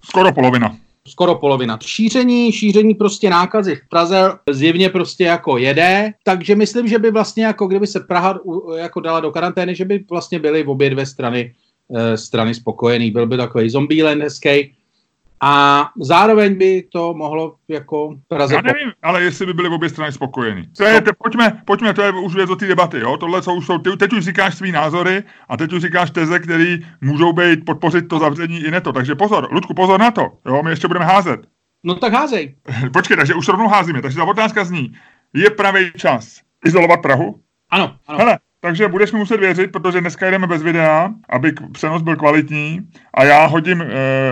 skoro 0.05 0.33
polovina. 0.33 0.77
Skoro 1.09 1.35
polovina. 1.35 1.79
Šíření, 1.83 2.53
šíření 2.53 2.95
prostě 2.95 3.31
nákazy 3.31 3.77
v 3.77 3.89
Praze 3.89 4.31
zjevně 4.51 4.89
prostě 4.89 5.25
jako 5.25 5.59
jede, 5.59 6.13
takže 6.25 6.55
myslím, 6.55 6.89
že 6.89 6.99
by 6.99 7.11
vlastně 7.11 7.45
jako 7.45 7.67
kdyby 7.67 7.87
se 7.87 8.01
Praha 8.01 8.41
jako 8.77 9.01
dala 9.01 9.21
do 9.21 9.31
karantény, 9.31 9.75
že 9.75 9.85
by 9.85 10.05
vlastně 10.11 10.39
byly 10.39 10.65
obě 10.65 10.91
dvě 10.91 11.07
strany 11.07 11.55
Eh, 11.95 12.17
strany 12.17 12.55
spokojený. 12.55 13.11
Byl 13.11 13.27
by 13.27 13.37
takový 13.37 13.71
zombieland 13.71 14.23
hezký. 14.23 14.75
A 15.45 15.91
zároveň 16.01 16.59
by 16.59 16.83
to 16.93 17.15
mohlo 17.15 17.55
jako 17.69 18.15
Praze... 18.29 18.55
Já 18.55 18.61
nevím, 18.61 18.93
ale 19.03 19.23
jestli 19.23 19.47
by 19.47 19.53
byly 19.55 19.69
obě 19.69 19.89
strany 19.89 20.13
spokojení. 20.13 20.69
To 20.77 20.85
je, 20.85 21.01
te, 21.01 21.11
pojďme, 21.19 21.63
pojďme, 21.65 21.95
to 21.95 22.03
je 22.03 22.13
už 22.13 22.35
věc 22.35 22.51
o 22.51 22.57
té 22.57 22.67
debaty, 22.67 22.99
jo? 23.01 23.17
Tohle 23.17 23.41
už 23.57 23.67
jsou, 23.67 23.79
ty, 23.79 23.97
teď 23.97 24.13
už 24.13 24.25
říkáš 24.25 24.55
svý 24.55 24.73
názory 24.73 25.23
a 25.49 25.57
teď 25.57 25.73
už 25.73 25.83
říkáš 25.83 26.11
teze, 26.11 26.39
které 26.39 26.77
můžou 27.01 27.33
být 27.33 27.65
podpořit 27.65 28.09
to 28.09 28.19
zavření 28.19 28.59
i 28.59 28.71
neto. 28.71 28.93
Takže 28.93 29.15
pozor, 29.15 29.49
Ludku, 29.53 29.75
pozor 29.75 30.01
na 30.01 30.11
to, 30.11 30.33
jo? 30.47 30.63
My 30.63 30.71
ještě 30.71 30.89
budeme 30.89 31.05
házet. 31.05 31.41
No 31.85 31.95
tak 31.95 32.13
házej. 32.13 32.55
Počkej, 32.93 33.17
takže 33.17 33.35
už 33.35 33.49
rovnou 33.49 33.69
házíme. 33.69 34.03
Takže 34.03 34.17
ta 34.17 34.25
otázka 34.25 34.65
zní, 34.65 34.93
je 35.35 35.51
pravý 35.51 35.91
čas 35.97 36.41
izolovat 36.67 37.03
Prahu? 37.03 37.41
Ano, 37.71 37.97
ano. 38.07 38.19
Hele, 38.19 38.39
takže 38.65 38.89
budeš 38.89 39.13
mi 39.13 39.19
muset 39.19 39.41
věřit, 39.41 39.73
protože 39.73 40.01
dneska 40.01 40.31
jdeme 40.31 40.47
bez 40.47 40.63
videa, 40.63 41.11
aby 41.29 41.53
přenos 41.73 42.03
byl 42.03 42.17
kvalitní. 42.17 42.81
A 43.15 43.25
já 43.25 43.47
hodím 43.47 43.83
e, 43.83 43.87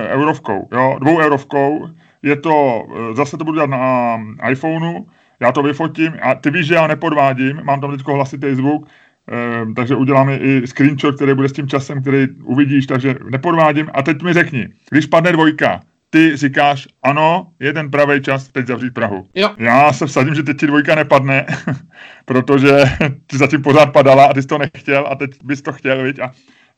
eurovkou, 0.08 0.68
jo, 0.72 0.98
dvou 1.00 1.18
eurovkou. 1.18 1.88
Je 2.22 2.36
to, 2.36 2.84
e, 3.12 3.16
zase 3.16 3.36
to 3.36 3.44
budu 3.44 3.54
dělat 3.54 3.70
na 3.70 4.16
iPhoneu, 4.50 5.06
já 5.40 5.52
to 5.52 5.62
vyfotím. 5.62 6.12
A 6.22 6.34
ty 6.34 6.50
víš, 6.50 6.66
že 6.66 6.74
já 6.74 6.86
nepodvádím, 6.86 7.60
mám 7.64 7.80
tam 7.80 7.90
teď 7.90 8.06
hlasitý 8.06 8.54
zvuk, 8.54 8.88
e, 9.32 9.74
takže 9.74 9.96
uděláme 9.96 10.36
i 10.36 10.66
screenshot, 10.66 11.16
který 11.16 11.34
bude 11.34 11.48
s 11.48 11.52
tím 11.52 11.68
časem, 11.68 12.00
který 12.00 12.26
uvidíš, 12.44 12.86
takže 12.86 13.14
nepodvádím. 13.30 13.90
A 13.94 14.02
teď 14.02 14.22
mi 14.22 14.32
řekni, 14.32 14.68
když 14.90 15.06
padne 15.06 15.32
dvojka, 15.32 15.80
ty 16.10 16.36
říkáš, 16.36 16.88
ano, 17.02 17.52
je 17.58 17.72
ten 17.72 17.90
pravý 17.90 18.22
čas 18.22 18.48
teď 18.48 18.66
zavřít 18.66 18.94
Prahu. 18.94 19.26
Jo. 19.34 19.54
Já 19.58 19.92
se 19.92 20.06
vsadím, 20.06 20.34
že 20.34 20.42
teď 20.42 20.60
ti 20.60 20.66
dvojka 20.66 20.94
nepadne, 20.94 21.46
protože 22.24 22.84
ty 23.26 23.38
zatím 23.38 23.62
pořád 23.62 23.86
padala 23.86 24.26
a 24.26 24.32
ty 24.32 24.42
jsi 24.42 24.48
to 24.48 24.58
nechtěl 24.58 25.06
a 25.10 25.14
teď 25.14 25.30
bys 25.44 25.62
to 25.62 25.72
chtěl, 25.72 26.02
viď? 26.02 26.18
A... 26.18 26.32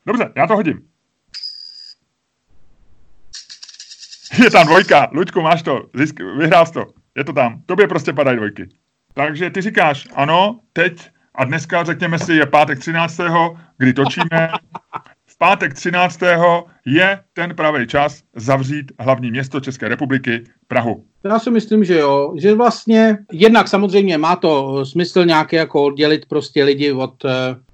Dobře, 0.07 0.31
já 0.37 0.47
to 0.47 0.57
hodím. 0.57 0.81
Je 4.45 4.51
tam 4.51 4.67
dvojka, 4.67 5.09
Luďku, 5.13 5.41
máš 5.41 5.63
to, 5.63 5.83
zisk, 5.95 6.21
vyhrál 6.39 6.67
jsi 6.67 6.73
to, 6.73 6.87
je 7.17 7.25
to 7.25 7.33
tam, 7.33 7.63
tobě 7.67 7.89
prostě 7.89 8.13
padají 8.13 8.37
dvojky. 8.37 8.69
Takže 9.15 9.51
ty 9.51 9.61
říkáš, 9.61 10.09
ano, 10.15 10.61
teď 10.73 11.11
a 11.35 11.45
dneska, 11.45 11.85
řekněme 11.85 12.19
si, 12.19 12.33
je 12.33 12.47
pátek 12.47 12.79
13., 12.79 13.21
kdy 13.79 13.93
točíme, 13.93 14.49
pátek 15.43 15.75
13. 15.75 16.21
je 16.87 17.21
ten 17.33 17.55
pravý 17.55 17.87
čas 17.87 18.23
zavřít 18.37 18.93
hlavní 18.99 19.31
město 19.31 19.61
České 19.61 19.89
republiky, 19.89 20.45
Prahu. 20.69 21.05
Já 21.25 21.39
si 21.39 21.51
myslím, 21.51 21.85
že 21.85 21.99
jo, 21.99 22.35
že 22.39 22.55
vlastně 22.55 23.19
jednak 23.33 23.69
samozřejmě 23.69 24.19
má 24.19 24.37
to 24.37 24.85
smysl 24.87 25.25
nějaké 25.25 25.57
jako 25.57 25.83
oddělit 25.83 26.27
prostě 26.27 26.65
lidi 26.65 26.93
od 26.93 27.25
uh, 27.25 27.31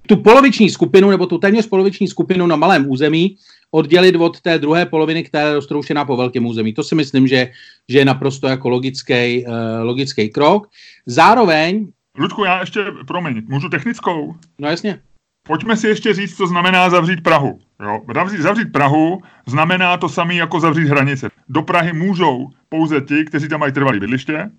tu 0.07 0.17
poloviční 0.17 0.71
skupinu 0.71 1.11
nebo 1.11 1.27
tu 1.27 1.39
téměř 1.39 1.67
poloviční 1.67 2.09
skupinu 2.09 2.47
na 2.47 2.57
malém 2.57 2.91
území 2.91 3.37
oddělit 3.71 4.17
od 4.17 4.41
té 4.41 4.59
druhé 4.59 4.87
poloviny, 4.87 5.23
která 5.23 5.49
je 5.49 5.55
roztroušená 5.55 6.05
po 6.05 6.17
velkém 6.17 6.47
území. 6.47 6.73
To 6.73 6.83
si 6.83 6.95
myslím, 6.95 7.27
že, 7.27 7.51
že 7.89 7.99
je 7.99 8.05
naprosto 8.05 8.49
jako 8.49 8.69
logický, 8.69 9.45
uh, 9.47 9.53
logický 9.83 10.29
krok. 10.29 10.69
Zároveň... 11.07 11.89
Ludku, 12.19 12.45
já 12.45 12.61
ještě, 12.61 12.85
promiň, 13.07 13.43
můžu 13.49 13.69
technickou? 13.69 14.35
No 14.59 14.69
jasně. 14.69 15.01
Pojďme 15.49 15.77
si 15.77 15.89
ještě 15.89 16.15
říct, 16.15 16.37
co 16.37 16.47
znamená 16.47 16.91
zavřít 16.91 17.23
Prahu. 17.23 17.59
Jo? 17.83 18.01
Zavřít, 18.15 18.41
zavřít 18.41 18.73
Prahu 18.73 19.23
znamená 19.47 19.97
to 19.97 20.09
samé 20.09 20.35
jako 20.35 20.61
zavřít 20.61 20.89
hranice. 20.89 21.29
Do 21.49 21.63
Prahy 21.63 21.93
můžou 21.93 22.51
pouze 22.69 23.01
ti, 23.01 23.25
kteří 23.25 23.49
tam 23.49 23.61
mají 23.61 23.73
trvalý 23.73 24.01
bydliště 24.01 24.51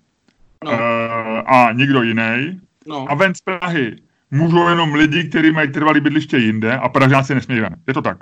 no. 0.64 0.70
uh, 0.70 0.78
a 1.46 1.72
nikdo 1.72 2.02
jiný. 2.02 2.60
No. 2.86 3.06
A 3.08 3.14
ven 3.14 3.34
z 3.34 3.40
Prahy 3.40 3.96
můžou 4.30 4.68
jenom 4.68 4.94
lidi, 4.94 5.24
kteří 5.24 5.50
mají 5.50 5.70
trvalý 5.70 6.00
bydliště 6.00 6.38
jinde 6.38 6.76
a 6.76 6.88
Pražáci 6.88 7.34
nesmí 7.34 7.60
ven. 7.60 7.76
Je 7.86 7.94
to 7.94 8.02
tak? 8.02 8.18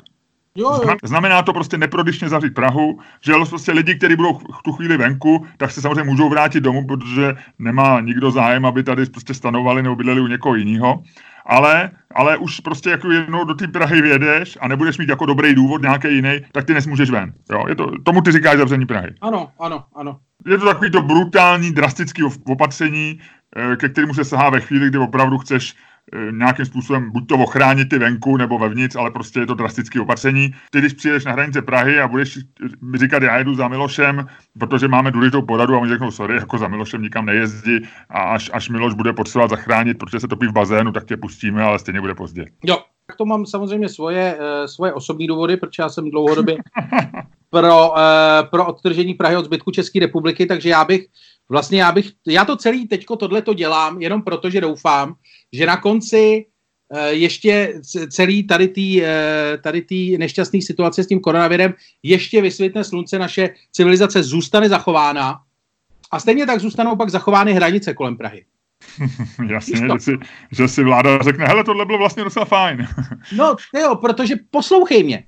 Jo, 0.56 0.80
jo. 0.82 0.96
Znamená 1.04 1.42
to 1.42 1.52
prostě 1.52 1.78
neprodyšně 1.78 2.28
zavřít 2.28 2.54
Prahu, 2.54 2.98
že 3.20 3.32
prostě 3.48 3.72
lidi, 3.72 3.94
kteří 3.94 4.16
budou 4.16 4.34
v 4.34 4.62
tu 4.64 4.72
chvíli 4.72 4.96
venku, 4.96 5.46
tak 5.56 5.70
se 5.70 5.80
samozřejmě 5.80 6.04
můžou 6.04 6.28
vrátit 6.28 6.60
domů, 6.60 6.86
protože 6.86 7.34
nemá 7.58 8.00
nikdo 8.00 8.30
zájem, 8.30 8.66
aby 8.66 8.82
tady 8.82 9.06
prostě 9.06 9.34
stanovali 9.34 9.82
nebo 9.82 9.96
bydleli 9.96 10.20
u 10.20 10.26
někoho 10.26 10.54
jiného 10.54 11.02
ale, 11.48 11.90
ale 12.14 12.36
už 12.36 12.60
prostě 12.60 12.90
jako 12.90 13.12
jednou 13.12 13.44
do 13.44 13.54
té 13.54 13.68
Prahy 13.68 14.02
vědeš 14.02 14.58
a 14.60 14.68
nebudeš 14.68 14.98
mít 14.98 15.08
jako 15.08 15.26
dobrý 15.26 15.54
důvod 15.54 15.82
nějaký 15.82 16.14
jiný, 16.14 16.40
tak 16.52 16.64
ty 16.64 16.74
nesmůžeš 16.74 17.10
ven. 17.10 17.32
Jo? 17.52 17.64
Je 17.68 17.74
to, 17.74 17.90
tomu 18.02 18.20
ty 18.20 18.32
říkáš 18.32 18.58
zavření 18.58 18.86
Prahy. 18.86 19.14
Ano, 19.20 19.50
ano, 19.60 19.84
ano. 19.96 20.18
Je 20.46 20.58
to 20.58 20.64
takový 20.64 20.90
to 20.90 21.02
brutální, 21.02 21.72
drastický 21.72 22.22
opatření, 22.44 23.20
eh, 23.56 23.76
ke 23.76 23.88
kterému 23.88 24.14
se 24.14 24.24
sahá 24.24 24.50
ve 24.50 24.60
chvíli, 24.60 24.88
kdy 24.88 24.98
opravdu 24.98 25.38
chceš 25.38 25.76
nějakým 26.30 26.64
způsobem 26.64 27.10
buď 27.10 27.28
to 27.28 27.34
ochránit 27.34 27.88
ty 27.88 27.98
venku 27.98 28.36
nebo 28.36 28.58
vevnitř, 28.58 28.96
ale 28.96 29.10
prostě 29.10 29.40
je 29.40 29.46
to 29.46 29.54
drastické 29.54 30.00
opatření. 30.00 30.54
Ty, 30.70 30.78
když 30.78 30.92
přijedeš 30.92 31.24
na 31.24 31.32
hranice 31.32 31.62
Prahy 31.62 32.00
a 32.00 32.08
budeš 32.08 32.38
říkat, 32.94 33.22
já 33.22 33.38
jedu 33.38 33.54
za 33.54 33.68
Milošem, 33.68 34.26
protože 34.58 34.88
máme 34.88 35.10
důležitou 35.10 35.42
poradu 35.42 35.74
a 35.74 35.78
oni 35.78 35.90
řeknou, 35.90 36.10
sorry, 36.10 36.34
jako 36.34 36.58
za 36.58 36.68
Milošem 36.68 37.02
nikam 37.02 37.26
nejezdí 37.26 37.80
a 38.10 38.22
až, 38.22 38.50
až 38.52 38.68
Miloš 38.68 38.94
bude 38.94 39.12
potřebovat 39.12 39.50
zachránit, 39.50 39.98
protože 39.98 40.20
se 40.20 40.28
topí 40.28 40.46
v 40.46 40.52
bazénu, 40.52 40.92
tak 40.92 41.04
tě 41.04 41.16
pustíme, 41.16 41.62
ale 41.62 41.78
stejně 41.78 42.00
bude 42.00 42.14
pozdě. 42.14 42.44
Jo, 42.64 42.78
tak 43.06 43.16
to 43.16 43.24
mám 43.24 43.46
samozřejmě 43.46 43.88
svoje, 43.88 44.36
uh, 44.38 44.66
svoje 44.66 44.92
osobní 44.92 45.26
důvody, 45.26 45.56
protože 45.56 45.82
já 45.82 45.88
jsem 45.88 46.10
dlouhodobě 46.10 46.56
pro, 47.50 47.90
uh, 47.90 47.96
pro 48.50 48.66
odtržení 48.66 49.14
Prahy 49.14 49.36
od 49.36 49.44
zbytku 49.44 49.70
České 49.70 50.00
republiky, 50.00 50.46
takže 50.46 50.68
já 50.68 50.84
bych 50.84 51.06
vlastně 51.48 51.80
já 51.80 51.92
bych, 51.92 52.10
já 52.26 52.44
to 52.44 52.56
celý 52.56 52.88
teďko 52.88 53.16
tohle 53.16 53.42
to 53.42 53.54
dělám 53.54 54.02
jenom 54.02 54.22
proto, 54.22 54.50
že 54.50 54.60
doufám, 54.60 55.14
že 55.52 55.66
na 55.66 55.76
konci 55.76 56.46
uh, 56.88 57.00
ještě 57.00 57.80
celý 58.10 58.46
tady 58.46 58.68
tý, 58.68 59.02
uh, 59.02 59.06
tady 59.62 59.82
tý 59.82 60.18
nešťastný 60.18 60.62
situace 60.62 61.04
s 61.04 61.06
tím 61.06 61.20
koronavirem 61.20 61.74
ještě 62.02 62.42
vysvětne 62.42 62.84
slunce, 62.84 63.18
naše 63.18 63.50
civilizace 63.72 64.22
zůstane 64.22 64.68
zachována 64.68 65.40
a 66.10 66.20
stejně 66.20 66.46
tak 66.46 66.60
zůstanou 66.60 66.96
pak 66.96 67.10
zachovány 67.10 67.52
hranice 67.52 67.94
kolem 67.94 68.16
Prahy. 68.16 68.44
Jasně, 69.50 69.76
že 69.76 69.88
si, 69.98 70.12
že 70.52 70.68
si 70.68 70.84
vláda 70.84 71.18
řekne, 71.18 71.46
hele, 71.46 71.64
tohle 71.64 71.86
bylo 71.86 71.98
vlastně 71.98 72.24
docela 72.24 72.44
fajn. 72.44 72.88
no, 73.36 73.56
jo, 73.80 73.94
protože 73.96 74.34
poslouchej 74.50 75.04
mě. 75.04 75.24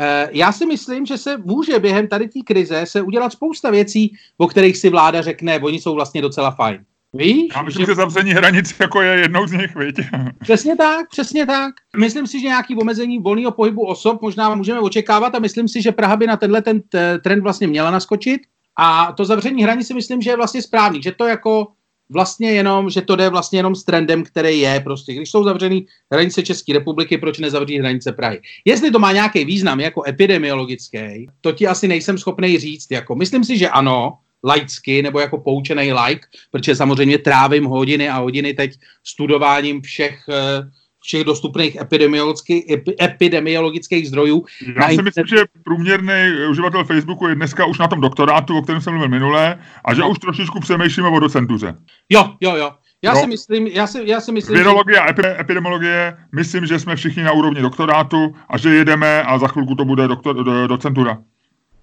Uh, 0.00 0.30
já 0.30 0.52
si 0.52 0.66
myslím, 0.66 1.06
že 1.06 1.18
se 1.18 1.36
může 1.38 1.78
během 1.78 2.08
tady 2.08 2.28
té 2.28 2.40
krize 2.46 2.84
se 2.86 3.02
udělat 3.02 3.32
spousta 3.32 3.70
věcí, 3.70 4.12
o 4.38 4.46
kterých 4.46 4.76
si 4.76 4.90
vláda 4.90 5.22
řekne, 5.22 5.60
oni 5.60 5.80
jsou 5.80 5.94
vlastně 5.94 6.22
docela 6.22 6.50
fajn. 6.50 6.84
Víš? 7.12 7.52
Já 7.56 7.62
myslím, 7.62 7.86
že, 7.86 7.92
že 7.92 7.94
zavření 7.94 8.30
hranic 8.30 8.74
jako 8.80 9.02
je 9.02 9.20
jednou 9.20 9.46
z 9.46 9.52
nich, 9.52 9.76
viď? 9.76 9.96
Přesně 10.40 10.76
tak, 10.76 11.08
přesně 11.10 11.46
tak. 11.46 11.74
Myslím 11.96 12.26
si, 12.26 12.40
že 12.40 12.46
nějaký 12.46 12.76
omezení 12.76 13.18
volného 13.18 13.50
pohybu 13.52 13.86
osob 13.86 14.22
možná 14.22 14.54
můžeme 14.54 14.80
očekávat 14.80 15.34
a 15.34 15.38
myslím 15.38 15.68
si, 15.68 15.82
že 15.82 15.92
Praha 15.92 16.16
by 16.16 16.26
na 16.26 16.36
tenhle 16.36 16.62
ten 16.62 16.82
trend 17.22 17.42
vlastně 17.42 17.66
měla 17.66 17.90
naskočit. 17.90 18.40
A 18.78 19.12
to 19.12 19.24
zavření 19.24 19.62
hranic 19.62 19.86
si 19.86 19.94
myslím, 19.94 20.22
že 20.22 20.30
je 20.30 20.36
vlastně 20.36 20.62
správný, 20.62 21.02
že 21.02 21.12
to 21.12 21.26
jako 21.26 21.66
vlastně 22.10 22.52
jenom, 22.52 22.90
že 22.90 23.02
to 23.02 23.16
jde 23.16 23.28
vlastně 23.28 23.58
jenom 23.58 23.74
s 23.74 23.84
trendem, 23.84 24.24
který 24.24 24.60
je 24.60 24.80
prostě. 24.80 25.14
Když 25.14 25.30
jsou 25.30 25.44
zavřený 25.44 25.86
hranice 26.12 26.42
České 26.42 26.72
republiky, 26.72 27.18
proč 27.18 27.38
nezavřít 27.38 27.78
hranice 27.78 28.12
Prahy? 28.12 28.40
Jestli 28.64 28.90
to 28.90 28.98
má 28.98 29.12
nějaký 29.12 29.44
význam 29.44 29.80
jako 29.80 30.02
epidemiologický, 30.08 31.26
to 31.40 31.52
ti 31.52 31.66
asi 31.66 31.88
nejsem 31.88 32.18
schopný 32.18 32.58
říct. 32.58 32.90
Jako, 32.90 33.14
myslím 33.14 33.44
si, 33.44 33.58
že 33.58 33.68
ano, 33.68 34.18
laicky 34.44 35.02
nebo 35.02 35.20
jako 35.20 35.38
poučený 35.38 35.92
like, 35.92 36.26
protože 36.50 36.76
samozřejmě 36.76 37.18
trávím 37.18 37.64
hodiny 37.64 38.08
a 38.08 38.18
hodiny 38.18 38.54
teď 38.54 38.72
studováním 39.04 39.82
všech 39.82 40.24
uh, 40.28 40.68
všech 41.04 41.24
dostupných 41.24 41.76
epidemiologických, 41.76 42.64
epidemiologických 43.02 44.08
zdrojů. 44.08 44.44
Já 44.76 44.88
si 44.88 45.02
myslím, 45.02 45.26
že 45.26 45.36
průměrný 45.64 46.48
uživatel 46.50 46.84
Facebooku 46.84 47.28
je 47.28 47.34
dneska 47.34 47.66
už 47.66 47.78
na 47.78 47.88
tom 47.88 48.00
doktorátu, 48.00 48.58
o 48.58 48.62
kterém 48.62 48.80
jsem 48.80 48.92
mluvil 48.92 49.08
minule, 49.08 49.58
a 49.84 49.94
že 49.94 50.00
no. 50.00 50.10
už 50.10 50.18
trošičku 50.18 50.60
přemýšlíme 50.60 51.08
o 51.08 51.20
docentuře. 51.20 51.76
Jo, 52.08 52.34
jo, 52.40 52.56
jo. 52.56 52.70
Já 53.02 53.14
no. 53.14 53.20
si 53.20 53.26
myslím, 53.26 53.66
já 53.66 53.86
si, 53.86 54.02
já 54.04 54.20
si 54.20 54.32
myslím, 54.32 54.56
Virologie 54.56 54.96
že... 54.96 55.00
a 55.00 55.12
epi- 55.12 55.40
epidemiologie, 55.40 56.16
myslím, 56.34 56.66
že 56.66 56.78
jsme 56.78 56.96
všichni 56.96 57.22
na 57.22 57.32
úrovni 57.32 57.62
doktorátu 57.62 58.34
a 58.48 58.58
že 58.58 58.74
jedeme 58.74 59.22
a 59.22 59.38
za 59.38 59.48
chvilku 59.48 59.74
to 59.74 59.84
bude 59.84 60.08
doktor, 60.08 60.44
do, 60.44 60.66
docentura. 60.66 61.18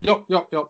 Jo, 0.01 0.25
jo, 0.30 0.46
jo. 0.51 0.68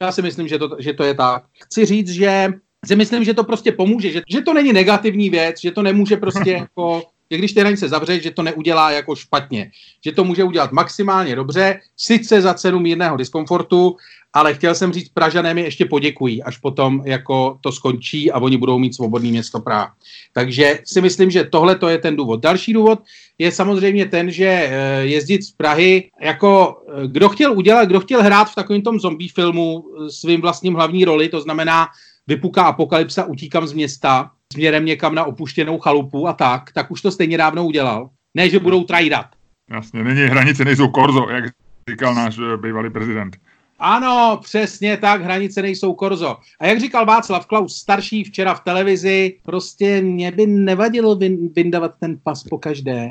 Já 0.00 0.12
si 0.12 0.22
myslím, 0.22 0.48
že 0.48 0.58
to, 0.58 0.76
že 0.78 0.92
to 0.92 1.04
je 1.04 1.14
tak. 1.14 1.44
Chci 1.64 1.84
říct, 1.86 2.08
že 2.08 2.52
si 2.86 2.96
myslím, 2.96 3.24
že 3.24 3.34
to 3.34 3.44
prostě 3.44 3.72
pomůže, 3.72 4.10
že, 4.10 4.22
že 4.28 4.40
to 4.40 4.54
není 4.54 4.72
negativní 4.72 5.30
věc, 5.30 5.60
že 5.60 5.70
to 5.70 5.82
nemůže 5.82 6.16
prostě 6.16 6.50
jako 6.60 7.02
že 7.30 7.38
když 7.38 7.52
ty 7.52 7.60
hranice 7.60 7.88
zavře, 7.88 8.20
že 8.20 8.30
to 8.30 8.42
neudělá 8.42 8.90
jako 8.90 9.16
špatně. 9.16 9.70
Že 10.04 10.12
to 10.12 10.24
může 10.24 10.44
udělat 10.44 10.72
maximálně 10.72 11.36
dobře, 11.36 11.80
sice 11.96 12.42
za 12.42 12.54
cenu 12.54 12.78
mírného 12.78 13.16
diskomfortu, 13.16 13.96
ale 14.32 14.54
chtěl 14.54 14.74
jsem 14.74 14.92
říct, 14.92 15.08
Pražané 15.08 15.54
mi 15.54 15.60
ještě 15.60 15.84
poděkují, 15.84 16.42
až 16.42 16.58
potom 16.58 17.02
jako 17.06 17.58
to 17.60 17.72
skončí 17.72 18.32
a 18.32 18.38
oni 18.38 18.56
budou 18.56 18.78
mít 18.78 18.94
svobodný 18.94 19.30
město 19.30 19.60
Praha. 19.60 19.94
Takže 20.32 20.78
si 20.84 21.00
myslím, 21.00 21.30
že 21.30 21.44
tohle 21.44 21.76
to 21.76 21.88
je 21.88 21.98
ten 21.98 22.16
důvod. 22.16 22.40
Další 22.40 22.72
důvod 22.72 22.98
je 23.38 23.52
samozřejmě 23.52 24.06
ten, 24.06 24.30
že 24.30 24.46
eh, 24.46 25.00
jezdit 25.02 25.42
z 25.42 25.50
Prahy, 25.50 26.10
jako 26.22 26.82
eh, 26.88 27.08
kdo 27.08 27.28
chtěl 27.28 27.52
udělat, 27.52 27.84
kdo 27.84 28.00
chtěl 28.00 28.22
hrát 28.22 28.44
v 28.44 28.54
takovém 28.54 28.82
tom 28.82 29.00
zombie 29.00 29.30
filmu 29.34 29.84
eh, 29.84 30.10
svým 30.10 30.40
vlastním 30.40 30.74
hlavní 30.74 31.04
roli, 31.04 31.28
to 31.28 31.40
znamená 31.40 31.88
vypuká 32.26 32.62
apokalypsa, 32.62 33.24
utíkám 33.24 33.66
z 33.66 33.72
města, 33.72 34.30
směrem 34.52 34.84
někam 34.84 35.14
na 35.14 35.24
opuštěnou 35.24 35.78
chalupu 35.78 36.28
a 36.28 36.32
tak, 36.32 36.72
tak 36.72 36.90
už 36.90 37.02
to 37.02 37.10
stejně 37.10 37.38
dávno 37.38 37.66
udělal. 37.66 38.10
Ne, 38.34 38.50
že 38.50 38.58
budou 38.58 38.84
trajdat. 38.84 39.26
Jasně, 39.70 40.04
není 40.04 40.20
hranice, 40.20 40.64
nejsou 40.64 40.88
korzo, 40.88 41.26
jak 41.30 41.44
říkal 41.90 42.14
náš 42.14 42.38
bývalý 42.56 42.90
prezident. 42.90 43.36
Ano, 43.78 44.40
přesně 44.42 44.96
tak, 44.96 45.22
hranice 45.22 45.62
nejsou 45.62 45.94
korzo. 45.94 46.36
A 46.60 46.66
jak 46.66 46.80
říkal 46.80 47.06
Václav 47.06 47.46
Klaus 47.46 47.76
starší 47.76 48.24
včera 48.24 48.54
v 48.54 48.60
televizi, 48.60 49.36
prostě 49.42 50.00
mě 50.02 50.30
by 50.30 50.46
nevadilo 50.46 51.18
vyndavat 51.56 51.94
ten 52.00 52.18
pas 52.22 52.44
po 52.44 52.58
každé. 52.58 53.10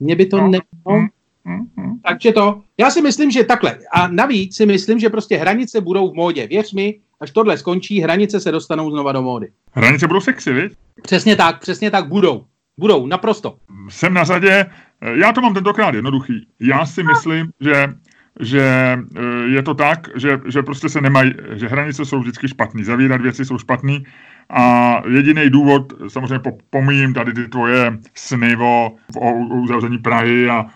Mě 0.00 0.16
by 0.16 0.26
to 0.26 0.36
no. 0.36 0.48
nevadilo. 0.48 1.08
Mm, 1.48 1.84
mm, 1.84 1.98
Takže 2.08 2.32
to, 2.32 2.62
já 2.78 2.90
si 2.90 3.02
myslím, 3.02 3.30
že 3.30 3.44
takhle. 3.44 3.78
A 3.92 4.08
navíc 4.08 4.56
si 4.56 4.66
myslím, 4.66 4.98
že 4.98 5.10
prostě 5.10 5.36
hranice 5.36 5.80
budou 5.80 6.10
v 6.10 6.14
módě. 6.14 6.46
Věř 6.46 6.72
mi, 6.72 7.00
až 7.20 7.30
tohle 7.30 7.58
skončí, 7.58 8.00
hranice 8.00 8.40
se 8.40 8.52
dostanou 8.52 8.90
znova 8.90 9.12
do 9.12 9.22
módy. 9.22 9.48
Hranice 9.72 10.06
budou 10.06 10.20
sexy, 10.20 10.52
viď? 10.52 10.72
Přesně 11.02 11.36
tak, 11.36 11.60
přesně 11.60 11.90
tak 11.90 12.08
budou. 12.08 12.44
Budou, 12.78 13.06
naprosto. 13.06 13.56
Jsem 13.88 14.14
na 14.14 14.24
řadě, 14.24 14.66
já 15.14 15.32
to 15.32 15.40
mám 15.40 15.54
tentokrát 15.54 15.94
jednoduchý. 15.94 16.46
Já 16.60 16.86
si 16.86 17.02
myslím, 17.02 17.50
že 17.60 17.88
že 18.40 18.62
eh, 19.16 19.22
je 19.46 19.62
to 19.62 19.74
tak, 19.74 20.08
že, 20.16 20.40
že 20.46 20.62
prostě 20.62 20.88
se 20.88 21.00
nemají, 21.00 21.32
že 21.54 21.68
hranice 21.68 22.04
jsou 22.04 22.20
vždycky 22.20 22.48
špatný, 22.48 22.84
zavírat 22.84 23.20
věci 23.20 23.44
jsou 23.44 23.58
špatný 23.58 24.04
a 24.50 24.94
jediný 25.08 25.50
důvod, 25.50 25.92
samozřejmě 26.08 26.40
pomíjím 26.70 27.14
tady 27.14 27.32
ty 27.32 27.48
tvoje 27.48 27.98
sny 28.14 28.56
o, 28.56 28.92
o 29.16 29.34
uzavření 29.34 29.98
Prahy 29.98 30.48
a 30.48 30.66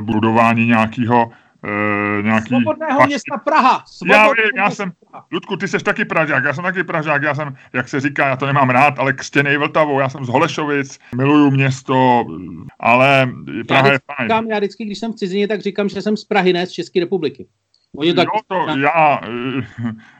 budování 0.00 0.66
nějakého 0.66 1.30
Uh, 1.64 2.24
nějaký... 2.24 2.48
Svobodného 2.48 3.06
města 3.06 3.38
Praha. 3.38 3.84
já, 4.06 4.28
já 4.56 4.70
jsem, 4.70 4.92
Ludku, 5.32 5.56
ty 5.56 5.68
jsi 5.68 5.78
taky 5.78 6.04
Pražák, 6.04 6.44
já 6.44 6.54
jsem 6.54 6.64
taky 6.64 6.84
Pražák, 6.84 7.22
já 7.22 7.34
jsem, 7.34 7.56
jak 7.72 7.88
se 7.88 8.00
říká, 8.00 8.28
já 8.28 8.36
to 8.36 8.46
nemám 8.46 8.70
rád, 8.70 8.98
ale 8.98 9.12
křtěnej 9.12 9.56
Vltavou, 9.56 10.00
já 10.00 10.08
jsem 10.08 10.24
z 10.24 10.28
Holešovic, 10.28 10.98
miluju 11.16 11.50
město, 11.50 12.24
ale 12.78 13.32
Praha 13.68 13.86
já 13.86 13.92
je 13.92 14.00
fajn. 14.06 14.28
Říkám, 14.28 14.46
já 14.46 14.58
vždycky, 14.58 14.84
když 14.84 14.98
jsem 14.98 15.12
v 15.12 15.16
cizině, 15.16 15.48
tak 15.48 15.60
říkám, 15.60 15.88
že 15.88 16.02
jsem 16.02 16.16
z 16.16 16.24
Prahy, 16.24 16.52
ne 16.52 16.66
z 16.66 16.70
České 16.72 17.00
republiky. 17.00 17.46
Oni 17.96 18.14
tak... 18.14 18.28
Jo, 18.34 18.40
to 18.46 18.78
já, 18.78 19.20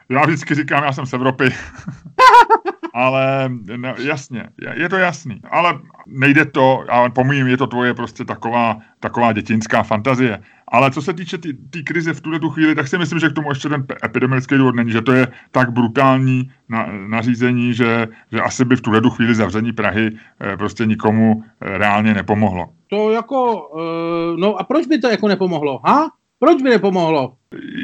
já 0.09 0.27
vždycky 0.27 0.55
říkám, 0.55 0.85
já 0.85 0.93
jsem 0.93 1.07
z 1.07 1.13
Evropy. 1.13 1.45
ale 2.95 3.51
no, 3.77 3.95
jasně, 3.99 4.45
je 4.75 4.89
to 4.89 4.97
jasný. 4.97 5.41
Ale 5.51 5.79
nejde 6.07 6.45
to, 6.45 6.85
ale 6.89 7.11
pomím, 7.11 7.47
je 7.47 7.57
to 7.57 7.67
tvoje 7.67 7.95
prostě 7.95 8.25
taková, 8.25 8.79
taková 9.01 9.33
dětinská 9.33 9.83
fantazie. 9.83 10.39
Ale 10.73 10.91
co 10.91 11.03
se 11.03 11.13
týče 11.13 11.39
té 11.39 11.49
tý 11.71 11.85
krize 11.85 12.13
v 12.13 12.21
tuhle 12.21 12.39
tu 12.39 12.51
chvíli, 12.51 12.75
tak 12.75 12.89
si 12.89 12.99
myslím, 12.99 13.19
že 13.19 13.29
k 13.29 13.33
tomu 13.33 13.49
ještě 13.51 13.69
ten 13.69 13.87
epidemický 14.05 14.57
důvod 14.57 14.75
není, 14.75 14.91
že 14.91 15.03
to 15.03 15.13
je 15.13 15.29
tak 15.51 15.73
brutální 15.73 16.51
na, 16.69 16.87
nařízení, 17.07 17.75
že, 17.75 18.09
že 18.33 18.41
asi 18.41 18.65
by 18.65 18.77
v 18.77 18.81
tuhle 18.81 19.01
tu 19.01 19.11
chvíli 19.11 19.35
zavření 19.35 19.73
Prahy 19.73 20.11
eh, 20.41 20.57
prostě 20.57 20.87
nikomu 20.87 21.43
eh, 21.61 21.79
reálně 21.79 22.15
nepomohlo. 22.15 22.67
To 22.91 23.11
jako, 23.11 23.69
uh, 23.69 24.41
no 24.41 24.57
a 24.57 24.65
proč 24.65 24.87
by 24.87 24.99
to 24.99 25.09
jako 25.09 25.29
nepomohlo, 25.29 25.81
ha? 25.85 26.11
Proč 26.39 26.63
by 26.63 26.71
nepomohlo? 26.71 27.37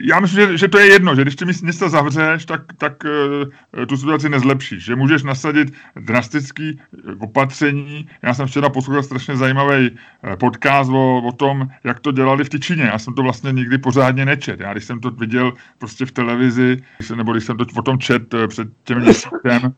Já 0.07 0.21
myslím, 0.21 0.49
že, 0.49 0.59
že 0.59 0.69
to 0.69 0.79
je 0.79 0.87
jedno, 0.87 1.15
že 1.15 1.23
když 1.23 1.37
ty 1.37 1.45
města 1.45 1.89
zavřeš, 1.89 2.45
tak, 2.45 2.61
tak 2.79 3.05
uh, 3.05 3.85
tu 3.87 3.97
situaci 3.97 4.29
nezlepšíš. 4.29 4.85
Že 4.85 4.97
můžeš 4.97 5.23
nasadit 5.23 5.75
drastický 5.97 6.79
uh, 6.79 7.15
opatření. 7.19 8.09
Já 8.23 8.35
jsem 8.35 8.47
včera 8.47 8.69
poslouchal 8.69 9.03
strašně 9.03 9.37
zajímavý 9.37 9.91
uh, 9.91 10.37
podcast 10.37 10.91
o, 10.91 11.23
o 11.23 11.33
tom, 11.33 11.69
jak 11.85 12.01
to 12.01 12.13
dělali 12.13 12.45
v 12.45 12.49
Tyčině. 12.49 12.83
Já 12.83 12.99
jsem 12.99 13.15
to 13.15 13.23
vlastně 13.23 13.53
nikdy 13.53 13.79
pořádně 13.79 14.25
nečet. 14.25 14.61
Já 14.61 14.73
když 14.73 14.85
jsem 14.85 15.01
to 15.01 15.11
viděl 15.11 15.53
prostě 15.79 16.07
v 16.07 16.13
televizi, 16.13 16.77
nebo 17.15 17.33
když 17.33 17.45
jsem 17.45 17.57
to 17.57 17.65
o 17.77 17.83
tom 17.83 17.99
čet 17.99 18.35
před 18.49 18.69
těmi 18.85 19.01
měsícem, 19.01 19.75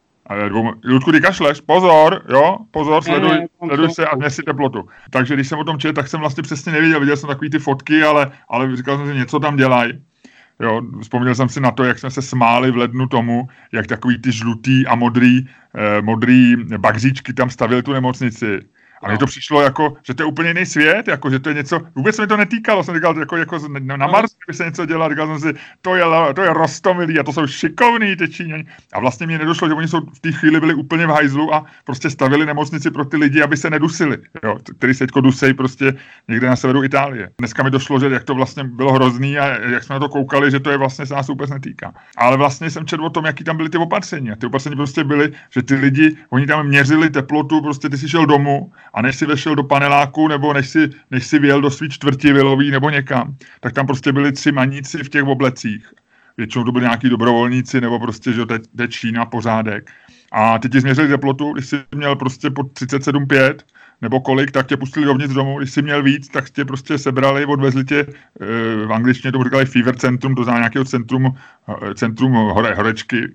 dvou, 0.49 0.73
Ludku, 0.85 1.12
ty 1.12 1.21
kašleš, 1.21 1.61
pozor, 1.61 2.23
jo, 2.29 2.59
pozor, 2.71 3.03
sleduj, 3.03 3.31
ne, 3.31 3.47
sleduj 3.67 3.91
se 3.91 4.07
a 4.07 4.17
nesi 4.17 4.43
teplotu. 4.43 4.88
Takže 5.11 5.35
když 5.35 5.49
jsem 5.49 5.59
o 5.59 5.64
tom 5.64 5.79
četl, 5.79 5.95
tak 5.95 6.09
jsem 6.09 6.21
vlastně 6.21 6.43
přesně 6.43 6.73
nevěděl, 6.73 7.01
viděl 7.01 7.17
jsem 7.17 7.29
takový 7.29 7.51
ty 7.51 7.59
fotky, 7.59 8.03
ale, 8.03 8.31
ale 8.49 8.77
říkal 8.77 8.97
jsem 8.97 9.07
si, 9.07 9.14
něco 9.14 9.41
tam 9.41 9.57
dělají. 9.57 9.93
Jo, 10.61 10.83
vzpomněl 11.01 11.35
jsem 11.35 11.49
si 11.49 11.61
na 11.61 11.71
to, 11.71 11.85
jak 11.85 11.99
jsme 11.99 12.11
se 12.11 12.23
smáli 12.23 12.71
v 12.71 12.77
lednu 12.77 13.07
tomu, 13.09 13.49
jak 13.73 13.87
takový 13.87 14.18
ty 14.18 14.33
žlutý 14.33 14.87
a 14.87 14.94
modrý, 14.94 15.47
eh, 15.75 16.03
modrý 16.03 16.57
bagříčky 16.79 17.33
tam 17.33 17.51
stavili 17.51 17.83
tu 17.83 17.92
nemocnici 17.92 18.61
a 19.03 19.09
mně 19.09 19.19
to 19.19 19.27
přišlo 19.27 19.63
jako, 19.63 19.97
že 20.03 20.15
to 20.15 20.23
je 20.23 20.27
úplně 20.27 20.49
jiný 20.49 20.67
svět, 20.67 21.09
jako, 21.09 21.31
že 21.31 21.39
to 21.39 21.49
je 21.49 21.55
něco, 21.55 21.81
vůbec 21.95 22.17
se 22.17 22.23
mi 22.23 22.29
to 22.29 22.37
netýkalo, 22.37 22.85
jsem 22.85 22.95
říkal, 22.95 23.19
jako, 23.19 23.37
jako 23.37 23.59
na, 23.79 23.97
na 23.97 24.07
Marsu 24.07 24.37
by 24.47 24.55
se 24.55 24.65
něco 24.65 24.87
dělat, 24.87 25.09
říkal 25.09 25.27
jsem 25.27 25.41
si, 25.41 25.59
to 25.83 25.95
je, 25.95 26.05
to 26.35 26.43
je 26.43 26.53
rostomilý 26.53 27.19
a 27.19 27.23
to 27.23 27.33
jsou 27.33 27.47
šikovný 27.47 28.17
ty 28.17 28.29
Číňani. 28.29 28.65
A 28.93 29.01
vlastně 29.01 29.27
mi 29.27 29.39
nedošlo, 29.39 29.69
že 29.69 29.75
oni 29.75 29.89
jsou 29.89 30.01
v 30.01 30.21
té 30.21 30.33
chvíli 30.33 30.61
byli 30.61 30.75
úplně 30.75 31.07
v 31.07 31.11
hajzlu 31.11 31.55
a 31.55 31.67
prostě 31.85 32.11
stavili 32.11 32.47
nemocnici 32.47 32.91
pro 32.91 33.05
ty 33.05 33.17
lidi, 33.17 33.43
aby 33.43 33.57
se 33.57 33.71
nedusili, 33.71 34.19
jo, 34.45 34.59
který 34.79 34.95
se 34.95 34.99
teďko 34.99 35.21
dusej 35.21 35.55
prostě 35.55 35.95
někde 36.29 36.49
na 36.49 36.57
severu 36.57 36.85
Itálie. 36.85 37.31
Dneska 37.39 37.63
mi 37.63 37.71
došlo, 37.71 38.01
že 38.01 38.07
jak 38.07 38.25
to 38.25 38.35
vlastně 38.35 38.65
bylo 38.65 38.93
hrozný 38.93 39.39
a 39.39 39.47
jak 39.47 39.85
jsme 39.85 39.95
na 39.95 40.01
to 40.01 40.09
koukali, 40.09 40.51
že 40.51 40.61
to 40.61 40.71
je 40.71 40.77
vlastně 40.77 41.07
se 41.07 41.15
nás 41.15 41.29
vůbec 41.29 41.51
netýká. 41.51 41.95
Ale 42.17 42.37
vlastně 42.37 42.71
jsem 42.71 42.87
četl 42.87 43.05
o 43.05 43.11
tom, 43.11 43.25
jaký 43.25 43.45
tam 43.45 43.57
byly 43.57 43.69
ty 43.69 43.79
opatření. 43.79 44.31
A 44.31 44.37
ty 44.37 44.47
opatření 44.47 44.77
prostě 44.77 45.05
byly, 45.05 45.33
že 45.51 45.63
ty 45.63 45.75
lidi, 45.75 46.17
oni 46.31 46.47
tam 46.47 46.67
měřili 46.67 47.11
teplotu, 47.11 47.63
prostě 47.63 47.89
ty 47.89 47.99
si 47.99 48.09
šel 48.09 48.27
domů 48.27 48.73
a 48.94 49.03
než 49.03 49.16
si 49.16 49.27
vešel 49.27 49.55
do 49.55 49.62
paneláku 49.62 50.29
nebo 50.29 50.53
než 50.53 50.68
si, 50.68 50.90
než 51.11 51.27
si 51.27 51.38
vyjel 51.38 51.61
do 51.61 51.70
svý 51.70 51.88
čtvrti 51.88 52.33
vilový 52.33 52.70
nebo 52.70 52.90
někam, 52.90 53.37
tak 53.61 53.72
tam 53.72 53.87
prostě 53.87 54.12
byli 54.12 54.33
tři 54.33 54.53
maníci 54.53 54.98
v 54.98 55.09
těch 55.09 55.24
oblecích. 55.24 55.92
Většinou 56.37 56.64
to 56.64 56.72
byli 56.72 56.85
nějaký 56.85 57.09
dobrovolníci 57.09 57.81
nebo 57.81 58.01
prostě, 58.01 58.33
že 58.33 58.46
teď 58.77 58.90
Čína 58.90 59.27
pořádek. 59.27 59.90
A 60.33 60.59
ty 60.59 60.68
ti 60.68 60.81
změřili 60.81 61.09
teplotu, 61.09 61.53
když 61.53 61.66
jsi 61.66 61.77
měl 61.94 62.16
prostě 62.16 62.51
pod 62.51 62.66
37,5 62.66 63.55
nebo 64.03 64.20
kolik, 64.20 64.51
tak 64.51 64.66
tě 64.66 64.77
pustili 64.77 65.07
dovnitř 65.07 65.35
domů, 65.35 65.59
když 65.59 65.70
jsi 65.70 65.83
měl 65.83 66.03
víc, 66.03 66.29
tak 66.29 66.51
tě 66.51 66.64
prostě 66.64 66.98
sebrali, 66.98 67.46
odvezli 67.46 67.85
tě, 67.85 68.01
e, 68.01 68.07
v 68.87 68.92
angličtině 68.92 69.33
to 69.33 69.44
říkali 69.44 69.66
fever 69.66 69.96
centrum, 69.96 70.35
to 70.35 70.44
znamená 70.44 70.61
nějakého 70.61 70.85
centrum, 70.85 71.37
e, 71.90 71.94
centrum 71.94 72.33
hore, 72.33 72.74
horečky, 72.74 73.35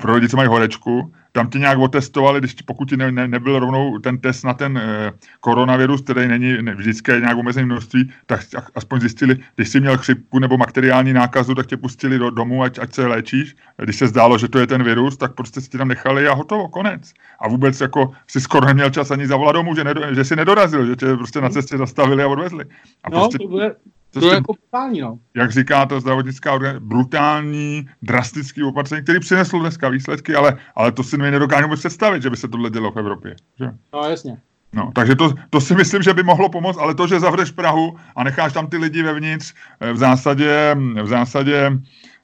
pro 0.00 0.14
lidi, 0.14 0.28
co 0.28 0.36
mají 0.36 0.48
horečku, 0.48 1.12
tam 1.34 1.50
ti 1.50 1.58
nějak 1.58 1.78
otestovali, 1.78 2.40
když 2.40 2.54
pokud 2.54 2.88
ti 2.88 2.96
ne, 2.96 3.12
ne, 3.12 3.28
nebyl 3.28 3.58
rovnou 3.58 3.98
ten 3.98 4.18
test 4.18 4.42
na 4.42 4.54
ten 4.54 4.78
e, 4.78 5.12
koronavirus, 5.40 6.02
který 6.02 6.28
není 6.28 6.62
ne, 6.62 6.74
vždycky 6.74 7.12
nějak 7.12 7.38
omezené 7.38 7.66
množství, 7.66 8.12
tak 8.26 8.40
aspoň 8.74 9.00
zjistili, 9.00 9.38
když 9.56 9.68
jsi 9.68 9.80
měl 9.80 9.98
chřipku 9.98 10.38
nebo 10.38 10.56
bakteriální 10.56 11.12
nákazu, 11.12 11.54
tak 11.54 11.66
tě 11.66 11.76
pustili 11.76 12.18
do 12.18 12.30
domu, 12.30 12.62
ať, 12.62 12.78
ať 12.78 12.94
se 12.94 13.06
léčíš. 13.06 13.56
Když 13.76 13.96
se 13.96 14.06
zdálo, 14.08 14.38
že 14.38 14.48
to 14.48 14.58
je 14.58 14.66
ten 14.66 14.82
virus, 14.82 15.16
tak 15.16 15.34
prostě 15.34 15.60
si 15.60 15.70
ti 15.70 15.78
tam 15.78 15.88
nechali 15.88 16.28
a 16.28 16.34
hotovo, 16.34 16.68
konec. 16.68 17.12
A 17.40 17.48
vůbec 17.48 17.80
jako 17.80 18.12
si 18.26 18.40
skoro 18.40 18.66
neměl 18.66 18.90
čas 18.90 19.10
ani 19.10 19.26
zavolat 19.26 19.54
domů, 19.54 19.74
že, 19.74 19.84
nedo, 19.84 20.14
že 20.14 20.24
si 20.24 20.36
nedorazil, 20.36 20.86
že 20.86 20.96
tě 20.96 21.06
prostě 21.16 21.40
na 21.40 21.48
cestě 21.48 21.78
zastavili 21.78 22.22
a 22.22 22.28
odvezli. 22.28 22.64
A 23.04 23.10
no, 23.10 23.18
prostě, 23.18 23.38
to 23.38 23.48
bude, 23.48 23.74
to, 24.14 24.20
to 24.20 24.26
je 24.26 24.34
jako 24.34 24.52
brutální, 24.52 25.00
no. 25.00 25.18
Jak 25.34 25.52
říká 25.52 25.86
ta 25.86 26.00
zdravotnická 26.00 26.52
organizace, 26.52 26.86
brutální, 26.86 27.88
drastický 28.02 28.62
opatření, 28.62 29.02
který 29.02 29.20
přinesl 29.20 29.60
dneska 29.60 29.88
výsledky, 29.88 30.34
ale, 30.34 30.56
ale 30.74 30.92
to 30.92 31.02
si 31.02 31.18
nedokážeme 31.18 31.76
představit, 31.76 32.22
že 32.22 32.30
by 32.30 32.36
se 32.36 32.48
tohle 32.48 32.70
dělo 32.70 32.92
v 32.92 32.96
Evropě. 32.96 33.36
Že? 33.58 33.70
No, 33.94 34.04
jasně. 34.08 34.36
No, 34.74 34.90
takže 34.94 35.14
to, 35.14 35.34
to 35.50 35.60
si 35.60 35.74
myslím, 35.74 36.02
že 36.02 36.14
by 36.14 36.22
mohlo 36.22 36.48
pomoct, 36.48 36.78
ale 36.78 36.94
to, 36.94 37.06
že 37.06 37.20
zavřeš 37.20 37.50
Prahu 37.50 37.96
a 38.16 38.24
necháš 38.24 38.52
tam 38.52 38.66
ty 38.66 38.76
lidi 38.76 39.02
vevnitř, 39.02 39.54
eh, 39.80 39.92
v 39.92 39.96
zásadě, 39.96 40.76
v 41.02 41.06
zásadě 41.06 41.70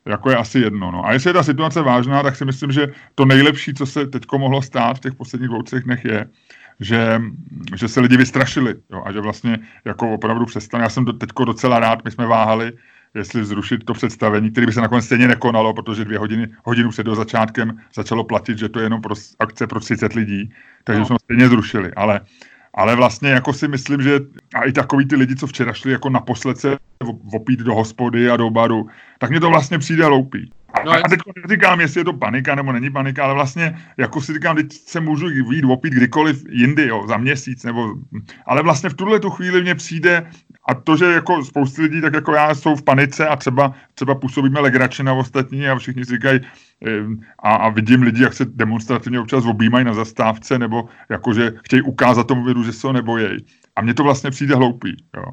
jako 0.07 0.31
je 0.31 0.37
asi 0.37 0.59
jedno. 0.59 0.91
No. 0.91 1.07
A 1.07 1.13
jestli 1.13 1.31
je 1.31 1.35
ta 1.35 1.43
situace 1.43 1.83
vážná, 1.83 2.23
tak 2.23 2.37
si 2.37 2.45
myslím, 2.45 2.73
že 2.73 2.89
to 3.15 3.25
nejlepší, 3.25 3.75
co 3.75 3.87
se 3.87 4.07
teď 4.07 4.23
mohlo 4.39 4.63
stát 4.63 4.97
v 4.97 5.01
těch 5.01 5.15
posledních 5.15 5.49
dvou, 5.49 5.63
třech 5.63 5.85
dnech 5.85 6.05
je, 6.05 6.27
že, 6.81 7.23
že 7.77 7.89
se 7.89 8.01
lidi 8.01 8.17
vystrašili 8.17 8.75
jo, 8.93 9.03
a 9.05 9.13
že 9.13 9.21
vlastně 9.21 9.59
jako 9.85 10.15
opravdu 10.15 10.47
přestali. 10.47 10.83
Já 10.83 10.89
jsem 10.89 11.05
to 11.05 11.13
teďko 11.13 11.45
docela 11.45 11.81
rád, 11.81 12.05
my 12.05 12.11
jsme 12.11 12.27
váhali, 12.27 12.73
jestli 13.15 13.45
zrušit 13.45 13.85
to 13.85 13.93
představení, 13.93 14.51
které 14.51 14.67
by 14.67 14.73
se 14.73 14.81
nakonec 14.81 15.05
stejně 15.05 15.29
nekonalo, 15.29 15.75
protože 15.75 16.05
dvě 16.05 16.19
hodiny, 16.19 16.49
hodinu 16.65 16.91
před 16.91 17.03
do 17.03 17.15
začátkem 17.15 17.81
začalo 17.95 18.25
platit, 18.25 18.59
že 18.59 18.69
to 18.69 18.79
je 18.79 18.87
jenom 18.87 19.01
pro 19.01 19.15
akce 19.39 19.67
pro 19.67 19.81
30 19.81 20.13
lidí, 20.13 20.53
takže 20.85 21.01
no. 21.01 21.07
jsme 21.07 21.17
stejně 21.25 21.49
zrušili. 21.49 21.95
Ale, 21.95 22.21
ale 22.75 22.97
vlastně 22.97 23.31
jako 23.31 23.53
si 23.53 23.69
myslím, 23.69 24.03
že 24.03 24.21
a 24.55 24.65
i 24.65 24.73
takový 24.73 25.07
ty 25.07 25.17
lidi, 25.17 25.37
co 25.37 25.47
včera 25.47 25.73
šli 25.73 25.93
jako 25.93 26.11
naposled 26.11 26.59
se 26.59 26.77
opít 27.33 27.61
do 27.61 27.75
hospody 27.75 28.31
a 28.31 28.37
do 28.37 28.51
baru, 28.51 28.89
tak 29.19 29.31
mě 29.31 29.41
to 29.41 29.51
vlastně 29.51 29.79
přijde 29.79 30.07
loupý. 30.07 30.51
No, 30.85 30.93
a 30.93 31.09
teď 31.09 31.21
říkám, 31.51 31.81
jestli 31.81 32.01
je 32.01 32.05
to 32.05 32.13
panika 32.13 32.55
nebo 32.55 32.73
není 32.73 32.91
panika, 32.91 33.25
ale 33.25 33.35
vlastně, 33.35 33.79
jako 33.97 34.21
si 34.21 34.33
říkám, 34.33 34.57
teď 34.57 34.73
se 34.73 35.01
můžu 35.01 35.29
jít 35.29 35.65
opít 35.65 35.93
kdykoliv 35.93 36.45
jindy, 36.49 36.87
jo, 36.87 37.05
za 37.09 37.17
měsíc, 37.17 37.65
nebo, 37.65 37.95
ale 38.47 38.63
vlastně 38.63 38.91
v 38.91 38.95
tuhle 38.95 39.21
tu 39.21 39.31
chvíli 39.31 39.63
mně 39.63 39.75
přijde, 39.75 40.31
a 40.69 40.75
to, 40.75 40.97
že 40.97 41.05
jako 41.05 41.45
spousty 41.45 41.83
lidí, 41.83 42.01
tak 42.01 42.15
jako 42.15 42.33
já, 42.33 42.55
jsou 42.55 42.77
v 42.77 42.83
panice 42.83 43.29
a 43.29 43.37
třeba, 43.37 43.75
třeba 43.95 44.15
působíme 44.15 44.61
legračně 44.61 45.05
na 45.05 45.13
ostatní 45.13 45.69
a 45.69 45.79
všichni 45.79 46.05
si 46.05 46.13
říkají, 46.13 46.41
a, 47.39 47.55
a 47.55 47.69
vidím 47.69 48.03
lidi, 48.03 48.23
jak 48.23 48.33
se 48.33 48.45
demonstrativně 48.45 49.21
občas 49.21 49.47
objímají 49.47 49.85
na 49.85 49.95
zastávce, 49.95 50.59
nebo 50.59 50.89
jakože 51.11 51.53
chtějí 51.65 51.83
ukázat 51.83 52.27
tomu 52.27 52.45
viru, 52.45 52.63
že 52.63 52.73
se 52.73 52.87
ho 52.87 52.93
nebojejí. 52.93 53.39
A 53.77 53.83
mně 53.83 53.95
to 53.95 54.03
vlastně 54.03 54.31
přijde 54.31 54.55
hloupý. 54.55 55.05
Jo. 55.17 55.25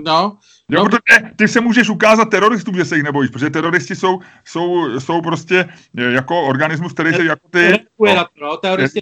no. 0.06 0.38
Jo, 0.70 0.84
no. 0.84 0.90
Protože 0.90 1.30
ty 1.36 1.48
se 1.48 1.60
můžeš 1.60 1.88
ukázat 1.88 2.24
teroristům, 2.24 2.74
že 2.74 2.84
se 2.84 2.96
jich 2.96 3.04
nebojíš, 3.04 3.30
protože 3.30 3.50
teroristi 3.50 3.96
jsou, 3.96 4.20
jsou, 4.44 5.00
jsou 5.00 5.22
prostě 5.22 5.68
jako 5.96 6.42
organismus, 6.42 6.92
který 6.92 7.14
se 7.14 7.24
jako 7.24 7.48
ty 7.50 7.70
no, 8.40 8.56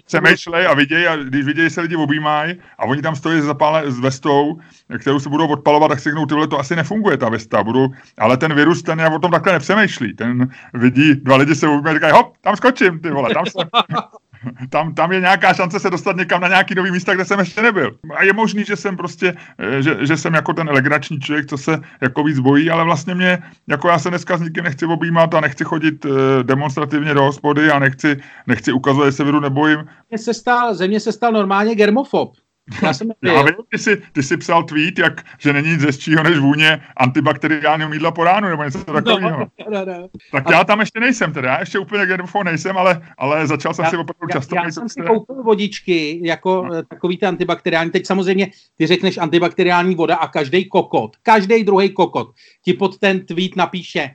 přemýšlej 0.05 0.67
a 0.67 0.73
vidějí 0.73 1.07
a 1.07 1.15
když 1.15 1.45
vidějí, 1.45 1.69
se 1.69 1.81
lidi 1.81 1.95
objímají 1.95 2.61
a 2.77 2.83
oni 2.83 3.01
tam 3.01 3.15
stojí 3.15 3.41
zapále 3.41 3.91
s 3.91 3.99
vestou, 3.99 4.59
kterou 4.99 5.19
se 5.19 5.29
budou 5.29 5.47
odpalovat, 5.47 5.89
tak 5.89 5.99
si 5.99 6.03
řeknou, 6.03 6.25
tyhle 6.25 6.47
to 6.47 6.59
asi 6.59 6.75
nefunguje 6.75 7.17
ta 7.17 7.29
vesta, 7.29 7.63
budu, 7.63 7.87
ale 8.17 8.37
ten 8.37 8.53
virus, 8.53 8.83
ten 8.83 8.99
já 8.99 9.09
o 9.09 9.19
tom 9.19 9.31
takhle 9.31 9.53
nepřemýšlí, 9.53 10.15
ten 10.15 10.49
vidí, 10.73 11.15
dva 11.15 11.35
lidi 11.35 11.55
se 11.55 11.67
objímají, 11.67 11.95
říkají, 11.95 12.13
hop, 12.13 12.33
tam 12.41 12.55
skočím, 12.55 12.99
ty 12.99 13.11
vole, 13.11 13.33
tam 13.33 13.45
se, 13.45 13.51
tam, 14.69 14.93
tam 14.93 15.11
je 15.11 15.19
nějaká 15.19 15.53
šance 15.53 15.79
se 15.79 15.89
dostat 15.89 16.15
někam 16.15 16.41
na 16.41 16.47
nějaký 16.47 16.75
nový 16.75 16.91
místa, 16.91 17.15
kde 17.15 17.25
jsem 17.25 17.39
ještě 17.39 17.61
nebyl. 17.61 17.97
A 18.15 18.23
je 18.23 18.33
možný, 18.33 18.63
že 18.63 18.75
jsem 18.75 18.97
prostě, 18.97 19.35
eh, 19.59 19.81
že, 19.81 20.05
že 20.05 20.17
jsem 20.17 20.33
jako 20.33 20.53
ten 20.53 20.69
legrační 20.69 21.19
člověk, 21.19 21.45
co 21.45 21.57
se 21.57 21.79
jako 22.01 22.23
víc 22.23 22.39
bojí, 22.39 22.69
ale 22.69 22.83
vlastně 22.83 23.15
mě, 23.15 23.43
jako 23.67 23.87
já 23.87 23.99
se 23.99 24.09
dneska 24.09 24.37
s 24.37 24.41
nikým 24.41 24.63
nechci 24.63 24.85
objímat 24.85 25.33
a 25.33 25.41
nechci 25.41 25.63
chodit 25.63 26.05
uh, 26.05 26.11
demonstrativně 26.43 27.13
do 27.13 27.23
hospody 27.23 27.71
a 27.71 27.79
nechci, 27.79 28.17
nechci 28.47 28.71
ukazovat, 28.71 29.05
že 29.05 29.11
se 29.11 29.23
viru 29.23 29.39
nebojím. 29.39 29.85
Se 30.15 30.33
stal, 30.33 30.75
země 30.75 30.99
se 30.99 31.11
stal 31.11 31.31
normálně 31.31 31.75
germofob. 31.75 32.33
Já 32.83 32.93
jsem 32.93 33.11
Já 33.21 33.41
vím, 33.41 33.55
ty 33.69 33.77
jsi, 33.77 34.01
ty 34.11 34.23
jsi 34.23 34.37
psal 34.37 34.63
tweet, 34.63 34.99
jak, 34.99 35.25
že 35.39 35.53
není 35.53 35.69
nic 35.69 35.83
hezčího 35.83 36.23
než 36.23 36.37
vůně 36.37 36.81
antibakteriálního 36.97 37.89
mídla 37.89 38.11
po 38.11 38.23
ránu, 38.23 38.49
nebo 38.49 38.63
něco 38.63 38.77
no, 38.87 38.93
takového. 38.93 39.39
No, 39.39 39.47
no, 39.69 39.85
no. 39.85 40.09
Tak 40.31 40.43
já 40.51 40.63
tam 40.63 40.79
ještě 40.79 40.99
nejsem 40.99 41.33
teda, 41.33 41.49
já 41.49 41.59
ještě 41.59 41.79
úplně 41.79 42.05
germofon 42.05 42.45
nejsem, 42.45 42.77
ale, 42.77 43.01
ale 43.17 43.47
začal 43.47 43.73
jsem 43.73 43.85
já, 43.85 43.91
si 43.91 43.97
opravdu 43.97 44.27
často. 44.33 44.55
Já, 44.55 44.63
já 44.63 44.71
jsem 44.71 44.89
si 44.89 45.01
koupil 45.01 45.43
vodičky, 45.43 46.19
jako 46.23 46.65
no. 46.65 46.83
takový 46.83 47.17
ty 47.17 47.25
antibakteriální, 47.25 47.91
teď 47.91 48.05
samozřejmě 48.05 48.47
ty 48.77 48.87
řekneš 48.87 49.17
antibakteriální 49.17 49.95
voda 49.95 50.15
a 50.15 50.27
každý 50.27 50.69
kokot, 50.69 51.15
každý 51.23 51.63
druhý 51.63 51.89
kokot 51.89 52.27
ti 52.65 52.73
pod 52.73 52.97
ten 52.97 53.25
tweet 53.25 53.55
napíše, 53.55 54.09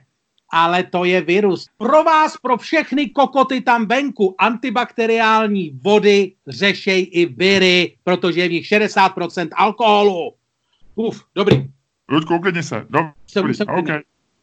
ale 0.51 0.83
to 0.83 1.05
je 1.05 1.21
virus. 1.21 1.65
Pro 1.77 2.03
vás, 2.03 2.37
pro 2.37 2.57
všechny 2.57 3.09
kokoty 3.09 3.61
tam 3.61 3.85
venku, 3.85 4.35
antibakteriální 4.37 5.79
vody 5.83 6.33
řešej 6.47 7.09
i 7.11 7.25
viry, 7.25 7.95
protože 8.03 8.41
je 8.41 8.47
v 8.47 8.51
nich 8.51 8.65
60% 8.65 9.47
alkoholu. 9.55 10.33
Uf, 10.95 11.23
dobrý. 11.35 11.67
Ludku, 12.11 12.35
uklidni 12.35 12.63
se. 12.63 12.85
Dobrý, 12.89 13.11
jsem, 13.27 13.53
jsem 13.53 13.69
okay. 13.69 14.01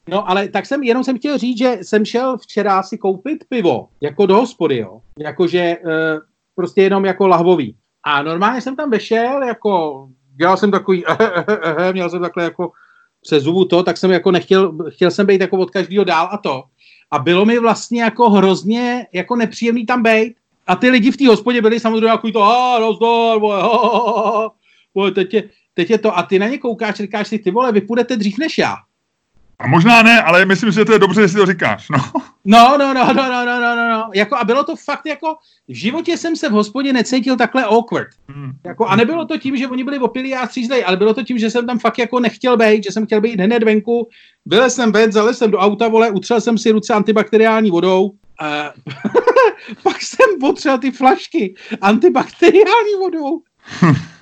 No, 0.08 0.30
ale 0.30 0.48
tak 0.48 0.66
jsem, 0.66 0.82
jenom 0.82 1.04
jsem 1.04 1.18
chtěl 1.18 1.38
říct, 1.38 1.58
že 1.58 1.78
jsem 1.82 2.04
šel 2.04 2.38
včera 2.38 2.82
si 2.82 2.98
koupit 2.98 3.44
pivo, 3.48 3.88
jako 4.00 4.26
do 4.26 4.36
hospody, 4.36 4.76
jo. 4.76 5.00
Jakože 5.18 5.58
e, 5.58 5.78
prostě 6.54 6.82
jenom 6.82 7.04
jako 7.04 7.28
lahvový. 7.28 7.76
A 8.02 8.22
normálně 8.22 8.60
jsem 8.60 8.76
tam 8.76 8.90
vešel, 8.90 9.42
jako 9.42 10.06
dělal 10.34 10.56
jsem 10.56 10.70
takový, 10.70 11.04
měl 11.92 12.10
jsem 12.10 12.20
takhle 12.20 12.44
jako 12.44 12.72
přes 13.22 13.42
zubu 13.42 13.64
to, 13.64 13.82
tak 13.82 13.96
jsem 13.96 14.10
jako 14.10 14.30
nechtěl, 14.30 14.78
chtěl 14.88 15.10
jsem 15.10 15.26
být 15.26 15.40
jako 15.40 15.58
od 15.58 15.70
každého 15.70 16.04
dál 16.04 16.28
a 16.32 16.36
to. 16.38 16.64
A 17.10 17.18
bylo 17.18 17.44
mi 17.44 17.58
vlastně 17.58 18.02
jako 18.02 18.30
hrozně 18.30 19.06
jako 19.12 19.36
nepříjemný 19.36 19.86
tam 19.86 20.02
být. 20.02 20.34
A 20.66 20.76
ty 20.76 20.90
lidi 20.90 21.10
v 21.10 21.16
té 21.16 21.28
hospodě 21.28 21.62
byli 21.62 21.80
samozřejmě 21.80 22.08
jako 22.08 22.30
to, 22.30 22.42
a 22.42 22.78
rozdor, 22.78 23.40
vole, 23.40 23.62
ha, 23.62 24.50
vole, 24.94 25.10
teď, 25.10 25.34
je, 25.34 25.50
teď 25.74 25.90
je 25.90 25.98
to. 25.98 26.18
A 26.18 26.22
ty 26.22 26.38
na 26.38 26.48
ně 26.48 26.58
koukáš, 26.58 26.94
říkáš 26.94 27.28
si, 27.28 27.38
ty 27.38 27.50
vole, 27.50 27.72
vy 27.72 27.80
půjdete 27.80 28.16
dřív 28.16 28.38
než 28.38 28.58
já. 28.58 28.76
A 29.58 29.66
možná 29.66 30.02
ne, 30.02 30.22
ale 30.22 30.44
myslím, 30.44 30.72
že 30.72 30.84
to 30.84 30.92
je 30.92 30.98
dobře, 30.98 31.22
že 31.22 31.28
si 31.28 31.36
to 31.36 31.46
říkáš. 31.46 31.88
No. 31.88 31.98
No, 32.44 32.76
no, 32.78 32.94
no, 32.94 33.04
no, 33.06 33.14
no, 33.14 33.44
no, 33.44 33.60
no, 33.60 33.76
no, 33.76 33.90
no. 33.90 34.10
Jako, 34.14 34.36
a 34.36 34.44
bylo 34.44 34.64
to 34.64 34.76
fakt 34.76 35.06
jako, 35.06 35.36
v 35.68 35.74
životě 35.74 36.16
jsem 36.16 36.36
se 36.36 36.48
v 36.48 36.52
hospodě 36.52 36.92
necítil 36.92 37.36
takhle 37.36 37.64
awkward. 37.64 38.08
Hmm. 38.28 38.52
Jako, 38.64 38.86
a 38.86 38.96
nebylo 38.96 39.24
to 39.24 39.38
tím, 39.38 39.56
že 39.56 39.68
oni 39.68 39.84
byli 39.84 39.98
opilí 39.98 40.34
a 40.34 40.46
střízlej, 40.46 40.84
ale 40.86 40.96
bylo 40.96 41.14
to 41.14 41.22
tím, 41.22 41.38
že 41.38 41.50
jsem 41.50 41.66
tam 41.66 41.78
fakt 41.78 41.98
jako 41.98 42.20
nechtěl 42.20 42.56
být, 42.56 42.84
že 42.84 42.92
jsem 42.92 43.06
chtěl 43.06 43.20
být 43.20 43.40
hned 43.40 43.62
venku. 43.62 44.08
Byl 44.46 44.70
jsem 44.70 44.92
ven, 44.92 45.12
zalez 45.12 45.38
jsem 45.38 45.50
do 45.50 45.58
auta, 45.58 45.88
vole, 45.88 46.10
utřel 46.10 46.40
jsem 46.40 46.58
si 46.58 46.70
ruce 46.70 46.94
antibakteriální 46.94 47.70
vodou. 47.70 48.10
A 48.40 48.72
pak 49.82 50.02
jsem 50.02 50.26
potřeboval 50.40 50.78
ty 50.78 50.90
flašky 50.90 51.54
antibakteriální 51.80 52.94
vodou. 53.00 53.40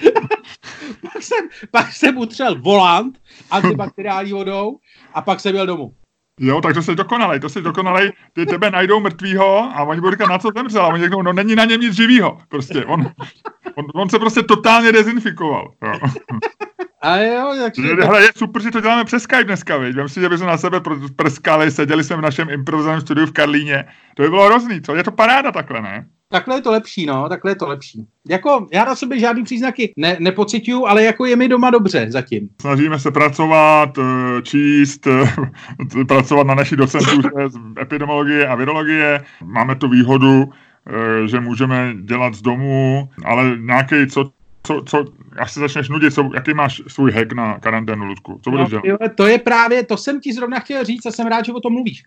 pak, 1.12 1.22
jsem, 1.22 1.48
pak 1.70 1.92
jsem 1.92 2.18
utřel 2.18 2.60
volant 2.60 3.18
antibakteriální 3.50 4.32
vodou 4.32 4.78
a 5.14 5.22
pak 5.22 5.40
jsem 5.40 5.56
jel 5.56 5.66
domů. 5.66 5.94
Jo, 6.42 6.60
tak 6.60 6.74
to 6.74 6.82
jsi 6.82 6.94
dokonalej, 6.94 7.40
to 7.40 7.48
jsi 7.48 7.62
dokonalej, 7.62 8.12
ty 8.32 8.46
tebe 8.46 8.70
najdou 8.70 9.00
mrtvýho 9.00 9.58
a 9.74 9.82
oni 9.82 10.00
budou 10.00 10.10
říkat, 10.10 10.28
na 10.28 10.38
co 10.38 10.48
zemřel, 10.56 10.82
a 10.82 10.88
oni 10.88 11.02
řeknou, 11.02 11.22
no 11.22 11.32
není 11.32 11.54
na 11.54 11.64
něm 11.64 11.80
nic 11.80 11.94
živýho, 11.94 12.38
prostě, 12.48 12.84
on, 12.84 13.10
on, 13.74 13.84
on 13.94 14.08
se 14.08 14.18
prostě 14.18 14.42
totálně 14.42 14.92
dezinfikoval. 14.92 15.70
Jo. 15.84 15.92
A 17.02 17.16
jo, 17.16 17.54
jak 17.54 17.78
Hele, 17.78 18.22
je 18.22 18.28
super, 18.36 18.62
že 18.62 18.70
to 18.70 18.80
děláme 18.80 19.04
přes 19.04 19.22
Skype 19.22 19.44
dneska, 19.44 19.76
viď? 19.76 19.96
Vím 19.96 20.08
si, 20.08 20.20
že 20.20 20.28
bychom 20.28 20.46
na 20.46 20.58
sebe 20.58 20.80
prskali, 21.16 21.70
seděli 21.70 22.04
jsme 22.04 22.16
v 22.16 22.20
našem 22.20 22.50
improvizovaném 22.50 23.00
studiu 23.00 23.26
v 23.26 23.32
Karlíně. 23.32 23.84
To 24.16 24.22
by 24.22 24.28
bylo 24.28 24.46
hrozný, 24.46 24.82
co? 24.82 24.94
Je 24.94 25.04
to 25.04 25.12
paráda 25.12 25.52
takhle, 25.52 25.82
ne? 25.82 26.06
Takhle 26.32 26.56
je 26.56 26.62
to 26.62 26.70
lepší, 26.70 27.06
no, 27.06 27.28
takhle 27.28 27.50
je 27.50 27.54
to 27.54 27.68
lepší. 27.68 28.06
Jako, 28.28 28.66
já 28.72 28.84
na 28.84 28.94
sobě 28.94 29.18
žádný 29.18 29.44
příznaky 29.44 29.92
ne, 29.96 30.16
nepocituju, 30.20 30.86
ale 30.86 31.02
jako 31.04 31.24
je 31.24 31.36
mi 31.36 31.48
doma 31.48 31.70
dobře 31.70 32.06
zatím. 32.08 32.48
Snažíme 32.60 32.98
se 32.98 33.10
pracovat, 33.10 33.98
eh, 33.98 34.42
číst, 34.42 35.06
eh, 35.06 36.04
pracovat 36.08 36.46
na 36.46 36.54
naší 36.54 36.76
docentu 36.76 37.22
z 37.48 37.58
epidemiologie 37.80 38.48
a 38.48 38.54
virologie. 38.54 39.24
Máme 39.44 39.76
tu 39.76 39.88
výhodu, 39.88 40.44
eh, 40.44 41.28
že 41.28 41.40
můžeme 41.40 41.94
dělat 42.02 42.34
z 42.34 42.42
domu, 42.42 43.08
ale 43.24 43.56
nějaký, 43.60 44.06
co 44.06 44.30
co, 44.62 44.82
co, 44.86 45.04
až 45.38 45.52
se 45.52 45.60
začneš 45.60 45.88
nudit, 45.88 46.14
co, 46.14 46.30
jaký 46.34 46.54
máš 46.54 46.82
svůj 46.86 47.12
hack 47.12 47.32
na 47.32 47.58
karanténu, 47.58 48.04
Ludku? 48.04 48.40
Co 48.44 48.50
budeš 48.50 48.70
no, 48.70 48.80
dělat? 48.80 48.98
To 49.14 49.26
je 49.26 49.38
právě, 49.38 49.86
to 49.86 49.96
jsem 49.96 50.20
ti 50.20 50.32
zrovna 50.32 50.58
chtěl 50.60 50.84
říct 50.84 51.06
a 51.06 51.10
jsem 51.10 51.26
rád, 51.26 51.44
že 51.44 51.52
o 51.52 51.60
tom 51.60 51.72
mluvíš. 51.72 52.02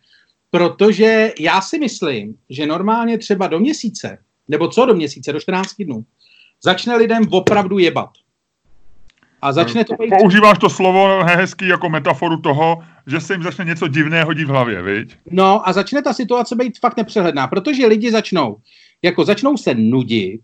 Protože 0.53 1.33
já 1.39 1.61
si 1.61 1.79
myslím, 1.79 2.35
že 2.49 2.65
normálně 2.65 3.17
třeba 3.17 3.47
do 3.47 3.59
měsíce, 3.59 4.17
nebo 4.47 4.67
co 4.67 4.85
do 4.85 4.93
měsíce, 4.93 5.33
do 5.33 5.39
14 5.39 5.69
dnů, 5.79 6.05
začne 6.63 6.95
lidem 6.95 7.23
opravdu 7.31 7.79
jebat. 7.79 8.09
A 9.41 9.53
začne 9.53 9.85
to 9.85 9.93
být... 9.99 10.09
Používáš 10.21 10.57
to 10.57 10.69
slovo 10.69 11.23
hezký 11.23 11.67
jako 11.67 11.89
metaforu 11.89 12.41
toho, 12.41 12.83
že 13.07 13.19
se 13.19 13.33
jim 13.33 13.43
začne 13.43 13.65
něco 13.65 13.87
divného 13.87 14.33
dít 14.33 14.43
v 14.43 14.47
hlavě, 14.47 14.81
viď? 14.81 15.15
No 15.31 15.69
a 15.69 15.73
začne 15.73 16.01
ta 16.01 16.13
situace 16.13 16.55
být 16.55 16.79
fakt 16.79 16.97
nepřehledná, 16.97 17.47
protože 17.47 17.87
lidi 17.87 18.11
začnou, 18.11 18.57
jako 19.01 19.25
začnou 19.25 19.57
se 19.57 19.73
nudit, 19.73 20.41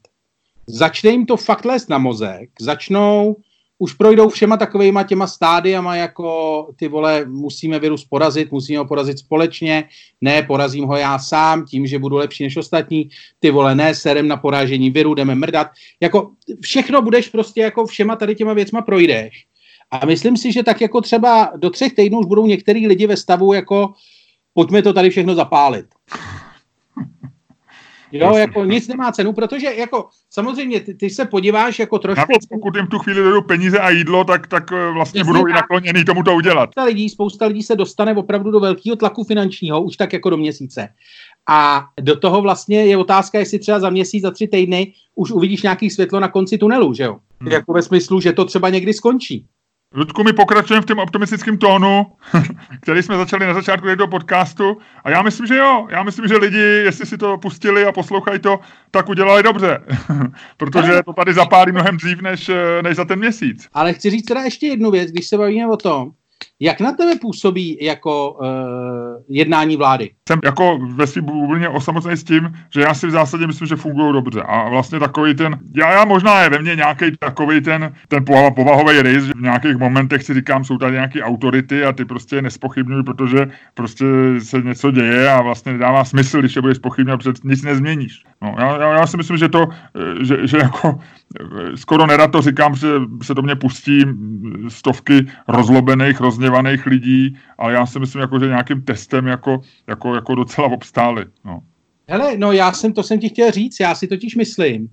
začne 0.67 1.11
jim 1.11 1.25
to 1.25 1.37
fakt 1.37 1.65
lézt 1.65 1.89
na 1.89 1.97
mozek, 1.97 2.49
začnou 2.59 3.35
už 3.81 3.93
projdou 3.93 4.29
všema 4.29 4.57
takovýma 4.57 5.03
těma 5.03 5.27
stádiama, 5.27 5.95
jako 5.95 6.69
ty 6.75 6.87
vole, 6.87 7.25
musíme 7.25 7.79
virus 7.79 8.05
porazit, 8.05 8.51
musíme 8.51 8.79
ho 8.79 8.85
porazit 8.85 9.19
společně, 9.19 9.83
ne, 10.21 10.43
porazím 10.43 10.83
ho 10.85 10.95
já 10.95 11.19
sám, 11.19 11.65
tím, 11.65 11.87
že 11.87 11.99
budu 11.99 12.15
lepší 12.15 12.43
než 12.43 12.57
ostatní, 12.57 13.09
ty 13.39 13.51
vole, 13.51 13.75
ne, 13.75 13.95
serem 13.95 14.27
na 14.27 14.37
porážení 14.37 14.89
viru, 14.89 15.13
jdeme 15.13 15.35
mrdat. 15.35 15.67
Jako 15.99 16.31
všechno 16.61 17.01
budeš 17.01 17.29
prostě 17.29 17.61
jako 17.61 17.85
všema 17.85 18.15
tady 18.15 18.35
těma 18.35 18.53
věcma 18.53 18.81
projdeš. 18.81 19.45
A 19.91 20.05
myslím 20.05 20.37
si, 20.37 20.51
že 20.51 20.63
tak 20.63 20.81
jako 20.81 21.01
třeba 21.01 21.51
do 21.55 21.69
třech 21.69 21.93
týdnů 21.93 22.19
už 22.19 22.25
budou 22.25 22.45
některý 22.45 22.87
lidi 22.87 23.07
ve 23.07 23.17
stavu 23.17 23.53
jako 23.53 23.93
pojďme 24.53 24.81
to 24.81 24.93
tady 24.93 25.09
všechno 25.09 25.35
zapálit. 25.35 25.85
Jo, 28.11 28.37
jako 28.37 28.65
nic 28.65 28.87
nemá 28.87 29.11
cenu, 29.11 29.33
protože 29.33 29.73
jako 29.73 30.09
samozřejmě 30.29 30.79
ty, 30.79 30.93
ty 30.93 31.09
se 31.09 31.25
podíváš 31.25 31.79
jako 31.79 31.99
trošku... 31.99 32.19
Navíc, 32.19 32.45
pokud 32.45 32.75
jim 32.75 32.87
tu 32.87 32.99
chvíli 32.99 33.23
dojdu 33.23 33.41
peníze 33.41 33.79
a 33.79 33.89
jídlo, 33.89 34.23
tak, 34.23 34.47
tak 34.47 34.71
eh, 34.71 34.91
vlastně 34.91 35.23
budou 35.23 35.47
i 35.47 35.53
nakloněný 35.53 36.05
tomu 36.05 36.23
to 36.23 36.35
udělat. 36.35 36.69
Spousta 36.71 36.83
lidí, 36.83 37.09
spousta 37.09 37.45
lidí 37.45 37.63
se 37.63 37.75
dostane 37.75 38.15
opravdu 38.15 38.51
do 38.51 38.59
velkého 38.59 38.95
tlaku 38.95 39.23
finančního, 39.23 39.81
už 39.81 39.97
tak 39.97 40.13
jako 40.13 40.29
do 40.29 40.37
měsíce. 40.37 40.89
A 41.49 41.85
do 42.01 42.15
toho 42.15 42.41
vlastně 42.41 42.85
je 42.85 42.97
otázka, 42.97 43.39
jestli 43.39 43.59
třeba 43.59 43.79
za 43.79 43.89
měsíc, 43.89 44.21
za 44.21 44.31
tři 44.31 44.47
týdny 44.47 44.93
už 45.15 45.31
uvidíš 45.31 45.61
nějaký 45.61 45.89
světlo 45.89 46.19
na 46.19 46.27
konci 46.27 46.57
tunelu, 46.57 46.93
že 46.93 47.03
jo? 47.03 47.17
Hmm. 47.41 47.51
Jako 47.51 47.73
ve 47.73 47.81
smyslu, 47.81 48.21
že 48.21 48.33
to 48.33 48.45
třeba 48.45 48.69
někdy 48.69 48.93
skončí. 48.93 49.45
Ludku, 49.95 50.23
my 50.23 50.33
pokračujeme 50.33 50.81
v 50.81 50.85
tom 50.85 50.99
optimistickém 50.99 51.57
tónu, 51.57 52.05
který 52.81 53.03
jsme 53.03 53.17
začali 53.17 53.45
na 53.45 53.53
začátku 53.53 53.87
toho 53.97 54.07
podcastu 54.07 54.77
a 55.03 55.09
já 55.09 55.21
myslím, 55.21 55.47
že 55.47 55.55
jo. 55.55 55.87
Já 55.89 56.03
myslím, 56.03 56.27
že 56.27 56.37
lidi, 56.37 56.57
jestli 56.57 57.05
si 57.05 57.17
to 57.17 57.37
pustili 57.37 57.85
a 57.85 57.91
poslouchají 57.91 58.39
to, 58.39 58.59
tak 58.91 59.09
udělali 59.09 59.43
dobře, 59.43 59.79
protože 60.57 61.03
to 61.05 61.13
tady 61.13 61.33
zapálí 61.33 61.71
mnohem 61.71 61.97
dřív 61.97 62.21
než, 62.21 62.51
než 62.81 62.95
za 62.95 63.05
ten 63.05 63.19
měsíc. 63.19 63.67
Ale 63.73 63.93
chci 63.93 64.09
říct 64.09 64.25
teda 64.25 64.41
ještě 64.41 64.67
jednu 64.67 64.91
věc, 64.91 65.11
když 65.11 65.27
se 65.27 65.37
bavíme 65.37 65.67
o 65.67 65.77
tom, 65.77 66.11
Jak 66.61 66.79
na 66.79 66.91
tebe 66.91 67.15
působí 67.21 67.77
jako 67.81 68.31
uh, 68.31 68.47
jednání 69.29 69.77
vlády? 69.77 70.11
Jsem 70.27 70.39
jako 70.43 70.79
ve 70.93 71.07
svým 71.07 71.25
bublině 71.25 71.69
osamocený 71.69 72.17
s 72.17 72.23
tím, 72.23 72.53
že 72.69 72.81
já 72.81 72.93
si 72.93 73.07
v 73.07 73.11
zásadě 73.11 73.47
myslím, 73.47 73.67
že 73.67 73.75
fungují 73.75 74.13
dobře. 74.13 74.41
A 74.41 74.69
vlastně 74.69 74.99
takový 74.99 75.35
ten, 75.35 75.59
já, 75.75 75.91
já 75.91 76.05
možná 76.05 76.41
je 76.41 76.49
ve 76.49 76.59
mně 76.59 76.75
nějaký 76.75 77.05
takový 77.19 77.61
ten, 77.61 77.93
ten 78.07 78.25
povahový 78.25 79.01
rys, 79.01 79.23
že 79.23 79.33
v 79.33 79.41
nějakých 79.41 79.77
momentech 79.77 80.23
si 80.23 80.33
říkám, 80.33 80.63
jsou 80.63 80.77
tady 80.77 80.93
nějaké 80.93 81.23
autority 81.23 81.83
a 81.83 81.93
ty 81.93 82.05
prostě 82.05 82.41
nespochybňují, 82.41 83.03
protože 83.03 83.47
prostě 83.73 84.05
se 84.39 84.61
něco 84.61 84.91
děje 84.91 85.31
a 85.31 85.41
vlastně 85.41 85.73
nedává 85.73 86.05
smysl, 86.05 86.39
když 86.39 86.55
je 86.55 86.61
budeš 86.61 86.77
spochybňovat, 86.77 87.17
protože 87.17 87.41
nic 87.43 87.63
nezměníš. 87.63 88.23
No, 88.41 88.55
já, 88.59 88.81
já, 88.81 88.93
já, 88.93 89.07
si 89.07 89.17
myslím, 89.17 89.37
že 89.37 89.49
to, 89.49 89.67
že, 90.21 90.47
že 90.47 90.57
jako 90.57 90.99
skoro 91.75 92.07
nerad 92.07 92.31
to 92.31 92.41
říkám, 92.41 92.75
že 92.75 92.87
se 93.21 93.33
do 93.33 93.41
mě 93.41 93.55
pustí 93.55 94.05
stovky 94.67 95.27
rozlobených, 95.47 96.19
rozněvaných 96.49 96.85
lidí, 96.85 97.37
ale 97.57 97.73
já 97.73 97.85
si 97.85 97.99
myslím, 97.99 98.21
jako, 98.21 98.39
že 98.39 98.47
nějakým 98.47 98.81
testem 98.81 99.27
jako, 99.27 99.61
jako, 99.87 100.15
jako 100.15 100.35
docela 100.35 100.67
obstáli. 100.67 101.25
No. 101.45 101.59
Hele, 102.07 102.37
no 102.37 102.51
já 102.51 102.71
jsem, 102.73 102.93
to 102.93 103.03
jsem 103.03 103.19
ti 103.19 103.29
chtěl 103.29 103.51
říct, 103.51 103.79
já 103.79 103.95
si 103.95 104.07
totiž 104.07 104.35
myslím, 104.35 104.89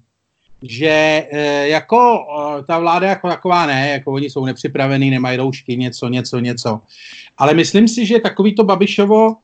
že 0.62 1.26
e, 1.32 1.68
jako 1.68 2.24
e, 2.60 2.62
ta 2.64 2.78
vláda 2.78 3.08
jako 3.08 3.28
taková 3.28 3.66
ne, 3.66 3.88
jako 3.88 4.12
oni 4.12 4.30
jsou 4.30 4.44
nepřipravený, 4.44 5.10
nemají 5.10 5.36
roušky, 5.36 5.76
něco, 5.76 6.08
něco, 6.08 6.38
něco. 6.38 6.80
Ale 7.38 7.54
myslím 7.54 7.88
si, 7.88 8.06
že 8.06 8.18
takový 8.18 8.54
to 8.54 8.64
Babišovo 8.64 9.36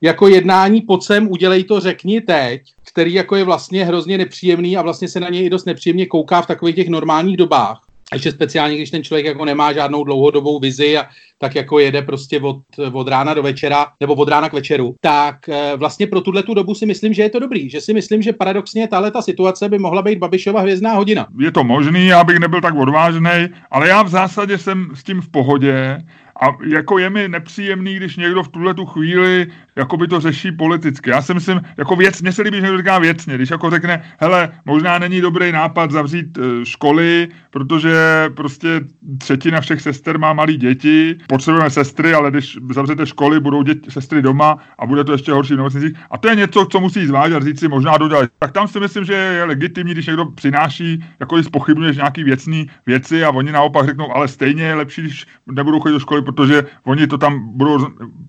jako 0.00 0.28
jednání 0.28 0.80
pod 0.80 1.04
sem, 1.04 1.30
udělej 1.30 1.64
to, 1.64 1.80
řekni 1.80 2.20
teď, 2.20 2.62
který 2.92 3.14
jako 3.14 3.36
je 3.36 3.44
vlastně 3.44 3.84
hrozně 3.84 4.18
nepříjemný 4.18 4.76
a 4.76 4.82
vlastně 4.82 5.08
se 5.08 5.20
na 5.20 5.28
něj 5.28 5.44
i 5.46 5.50
dost 5.50 5.64
nepříjemně 5.64 6.06
kouká 6.06 6.42
v 6.42 6.46
takových 6.46 6.76
těch 6.76 6.88
normálních 6.88 7.36
dobách. 7.36 7.93
Ještě 8.14 8.32
speciálně, 8.32 8.76
když 8.76 8.90
ten 8.90 9.04
člověk 9.04 9.26
jako 9.26 9.44
nemá 9.44 9.72
žádnou 9.72 10.04
dlouhodobou 10.04 10.58
vizi 10.58 10.98
a 10.98 11.06
tak 11.38 11.54
jako 11.54 11.78
jede 11.78 12.02
prostě 12.02 12.40
od, 12.40 12.62
od 12.92 13.08
rána 13.08 13.34
do 13.34 13.42
večera, 13.42 13.86
nebo 14.00 14.14
od 14.14 14.28
rána 14.28 14.48
k 14.48 14.52
večeru, 14.52 14.94
tak 15.00 15.48
e, 15.48 15.76
vlastně 15.76 16.06
pro 16.06 16.20
tuhle 16.20 16.42
tu 16.42 16.54
dobu 16.54 16.74
si 16.74 16.86
myslím, 16.86 17.12
že 17.12 17.22
je 17.22 17.30
to 17.30 17.38
dobrý. 17.38 17.70
Že 17.70 17.80
si 17.80 17.94
myslím, 17.94 18.22
že 18.22 18.32
paradoxně 18.32 18.88
tahle 18.88 19.10
ta 19.10 19.22
situace 19.22 19.68
by 19.68 19.78
mohla 19.78 20.02
být 20.02 20.18
Babišova 20.18 20.60
hvězdná 20.60 20.92
hodina. 20.92 21.26
Je 21.40 21.52
to 21.52 21.64
možný, 21.64 22.12
abych 22.12 22.38
nebyl 22.38 22.60
tak 22.60 22.74
odvážný, 22.74 23.48
ale 23.70 23.88
já 23.88 24.02
v 24.02 24.08
zásadě 24.08 24.58
jsem 24.58 24.88
s 24.94 25.04
tím 25.04 25.20
v 25.20 25.28
pohodě 25.28 25.98
a 26.40 26.46
jako 26.68 26.98
je 26.98 27.10
mi 27.10 27.28
nepříjemný, 27.28 27.94
když 27.94 28.16
někdo 28.16 28.42
v 28.42 28.48
tuhle 28.48 28.74
tu 28.74 28.86
chvíli 28.86 29.46
jako 29.76 29.96
by 29.96 30.08
to 30.08 30.20
řeší 30.20 30.52
politicky. 30.52 31.10
Já 31.10 31.22
si 31.22 31.34
myslím, 31.34 31.60
jako 31.76 31.96
věc, 31.96 32.22
mně 32.22 32.32
se 32.32 32.42
líbí, 32.42 32.56
že 32.56 32.62
někdo 32.62 32.78
říká 32.78 32.98
věcně, 32.98 33.34
když 33.34 33.50
jako 33.50 33.70
řekne, 33.70 34.02
hele, 34.18 34.52
možná 34.64 34.98
není 34.98 35.20
dobrý 35.20 35.52
nápad 35.52 35.90
zavřít 35.90 36.38
e, 36.38 36.66
školy, 36.66 37.28
protože 37.50 37.94
prostě 38.36 38.80
třetina 39.18 39.60
všech 39.60 39.80
sester 39.80 40.18
má 40.18 40.32
malí 40.32 40.56
děti, 40.56 41.18
potřebujeme 41.28 41.70
sestry, 41.70 42.14
ale 42.14 42.30
když 42.30 42.58
zavřete 42.70 43.06
školy, 43.06 43.40
budou 43.40 43.62
děti, 43.62 43.90
sestry 43.90 44.22
doma 44.22 44.58
a 44.78 44.86
bude 44.86 45.04
to 45.04 45.12
ještě 45.12 45.32
horší 45.32 45.54
v 45.54 45.56
nemocnicích. 45.56 45.92
A 46.10 46.18
to 46.18 46.28
je 46.28 46.36
něco, 46.36 46.66
co 46.66 46.80
musí 46.80 47.06
zvážit 47.06 47.36
a 47.36 47.40
říct 47.40 47.60
si 47.60 47.68
možná 47.68 47.98
dodat. 47.98 48.30
Tak 48.38 48.52
tam 48.52 48.68
si 48.68 48.80
myslím, 48.80 49.04
že 49.04 49.14
je 49.14 49.44
legitimní, 49.44 49.92
když 49.92 50.06
někdo 50.06 50.24
přináší, 50.26 51.04
jako 51.20 51.36
když 51.36 51.48
pochybuješ 51.48 51.96
nějaký 51.96 52.24
věcný 52.24 52.66
věci 52.86 53.24
a 53.24 53.30
oni 53.30 53.52
naopak 53.52 53.86
řeknou, 53.86 54.16
ale 54.16 54.28
stejně 54.28 54.62
je 54.62 54.74
lepší, 54.74 55.02
když 55.02 55.26
nebudou 55.46 55.80
chodit 55.80 55.92
do 55.92 56.00
školy, 56.00 56.22
protože 56.24 56.64
oni 56.84 57.06
to 57.06 57.18
tam 57.18 57.56
budou, 57.56 57.86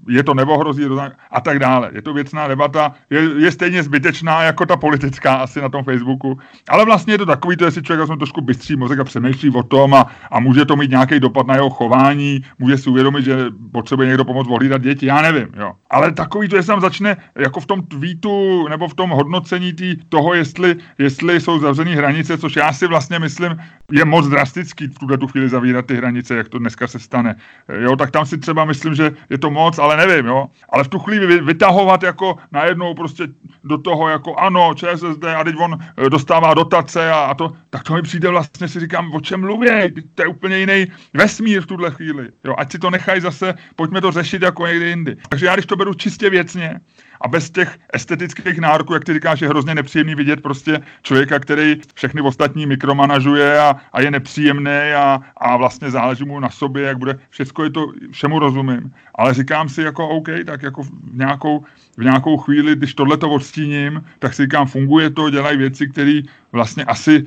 je 0.08 0.24
to 0.24 0.34
neohrozí 0.34 0.84
a 1.32 1.42
tak 1.42 1.60
dále. 1.60 1.92
Je 1.94 2.02
to 2.02 2.14
věcná 2.14 2.48
debata, 2.48 2.94
je, 3.10 3.22
je 3.38 3.52
stejně 3.52 3.84
zbytečná 3.84 4.44
jako 4.44 4.66
ta 4.66 4.78
politická 4.78 5.36
asi 5.36 5.62
na 5.62 5.70
tom 5.70 5.84
Facebooku, 5.84 6.38
ale 6.70 6.86
vlastně 6.86 7.14
je 7.14 7.18
to 7.18 7.26
takový, 7.26 7.58
to 7.58 7.66
jestli 7.66 7.84
člověk 7.84 8.08
jsem 8.08 8.18
trošku 8.18 8.42
bystří 8.42 8.76
mozek 8.76 9.00
a 9.00 9.04
přemýšlí 9.04 9.50
o 9.50 9.64
tom 9.64 9.94
a, 9.94 10.08
a 10.32 10.40
může 10.40 10.66
to 10.66 10.76
mít 10.76 10.92
nějaký 10.92 11.20
dopad 11.20 11.48
na 11.48 11.56
jeho 11.56 11.70
chování, 11.70 12.42
může 12.60 12.78
si 12.78 12.90
uvědomit, 12.90 13.26
že 13.26 13.46
potřebuje 13.72 14.08
někdo 14.08 14.26
pomoct 14.26 14.48
ohlídat 14.48 14.82
děti, 14.82 15.06
já 15.06 15.22
nevím, 15.22 15.48
jo. 15.58 15.74
Ale 15.90 16.12
takový 16.12 16.48
to, 16.48 16.56
jestli 16.56 16.68
tam 16.68 16.82
začne 16.82 17.18
jako 17.38 17.60
v 17.60 17.66
tom 17.66 17.82
tweetu 17.82 18.68
nebo 18.68 18.88
v 18.88 18.94
tom 18.94 19.10
hodnocení 19.10 19.74
tý, 19.74 19.96
toho, 20.10 20.34
jestli, 20.34 20.76
jestli 20.98 21.42
jsou 21.42 21.60
zavřené 21.60 21.96
hranice, 21.96 22.38
což 22.38 22.56
já 22.56 22.74
si 22.74 22.88
vlastně 22.88 23.20
myslím, 23.20 23.58
je 23.92 24.06
moc 24.06 24.28
drastický 24.28 24.88
v 24.88 25.00
tuhle 25.00 25.18
tu 25.18 25.28
chvíli 25.28 25.50
zavírat 25.50 25.86
ty 25.86 25.96
hranice, 25.96 26.36
jak 26.36 26.50
to 26.50 26.60
dneska 26.60 26.88
se 26.88 27.00
stane. 27.00 27.36
Jo, 27.86 27.96
tak 27.96 28.12
tam 28.12 28.26
si 28.26 28.38
třeba 28.38 28.66
myslím, 28.66 28.96
že 28.96 29.12
je 29.30 29.38
to 29.38 29.50
moc, 29.50 29.80
ale 29.80 29.98
nevím, 29.98 30.26
jo. 30.26 30.48
Ale 30.70 30.84
v 30.84 30.88
tu 30.88 31.00
chvíli 31.00 31.42
vytahovat 31.42 32.04
jako 32.04 32.36
najednou 32.52 32.94
prostě 32.94 33.28
do 33.64 33.78
toho 33.78 34.10
jako 34.10 34.36
ano, 34.36 34.74
ČSSD 34.74 35.24
a 35.24 35.44
teď 35.44 35.56
on 35.60 35.78
e, 35.98 36.10
dostává 36.10 36.54
dotace 36.54 37.12
a, 37.12 37.20
a 37.20 37.34
to, 37.34 37.52
tak 37.70 37.84
to 37.84 37.94
mi 37.94 38.02
přijde 38.02 38.30
vlastně, 38.30 38.68
si 38.68 38.80
říkám, 38.80 39.14
o 39.14 39.22
čem 39.22 39.42
mluví, 39.42 39.68
to 40.16 40.22
je 40.22 40.28
úplně 40.28 40.58
jiný 40.58 40.88
vesmír 41.14 41.62
v 41.62 41.66
tuhle 41.66 41.92
chvíli. 41.92 42.30
Jo, 42.46 42.56
ať 42.58 42.72
si 42.72 42.80
to 42.80 42.90
nechají 42.90 43.22
zase, 43.22 43.54
pojďme 43.76 44.02
to 44.02 44.12
řešit 44.12 44.42
jako 44.42 44.68
někdy 44.68 44.86
jindy. 44.90 45.16
Takže 45.30 45.46
já 45.46 45.54
když 45.54 45.66
to 45.66 45.76
beru 45.76 45.94
čistě 45.94 46.30
věcně, 46.30 46.80
a 47.22 47.28
bez 47.28 47.52
těch 47.52 47.78
estetických 47.94 48.60
nároků, 48.60 48.94
jak 48.94 49.04
ty 49.04 49.14
říkáš, 49.14 49.42
je 49.42 49.48
hrozně 49.48 49.76
nepříjemný 49.76 50.16
vidět 50.16 50.42
prostě 50.42 50.80
člověka, 51.02 51.40
který 51.40 51.82
všechny 51.94 52.22
ostatní 52.22 52.66
mikromanažuje 52.66 53.60
a, 53.60 53.76
a 53.94 54.02
je 54.02 54.12
nepříjemný 54.12 54.94
a, 54.98 55.22
a 55.38 55.58
vlastně 55.58 55.92
záleží 55.92 56.26
mu 56.26 56.40
na 56.40 56.50
sobě, 56.50 56.84
jak 56.84 56.98
bude, 56.98 57.20
všecko 57.30 57.64
je 57.64 57.70
to, 57.76 57.92
všemu 58.12 58.40
rozumím. 58.40 58.92
Ale 59.16 59.34
říkám 59.34 59.70
si 59.70 59.82
jako 59.82 60.08
OK, 60.08 60.30
tak 60.46 60.64
jako 60.64 60.84
v 60.84 60.92
nějakou, 61.14 61.64
v 61.98 62.04
nějakou 62.04 62.38
chvíli, 62.38 62.76
když 62.76 62.94
tohle 62.94 63.18
to 63.18 63.30
odstíním, 63.30 64.04
tak 64.20 64.34
si 64.34 64.44
říkám, 64.44 64.68
funguje 64.68 65.10
to, 65.10 65.30
dělají 65.30 65.58
věci, 65.58 65.92
které 65.92 66.22
vlastně 66.52 66.84
asi 66.84 67.26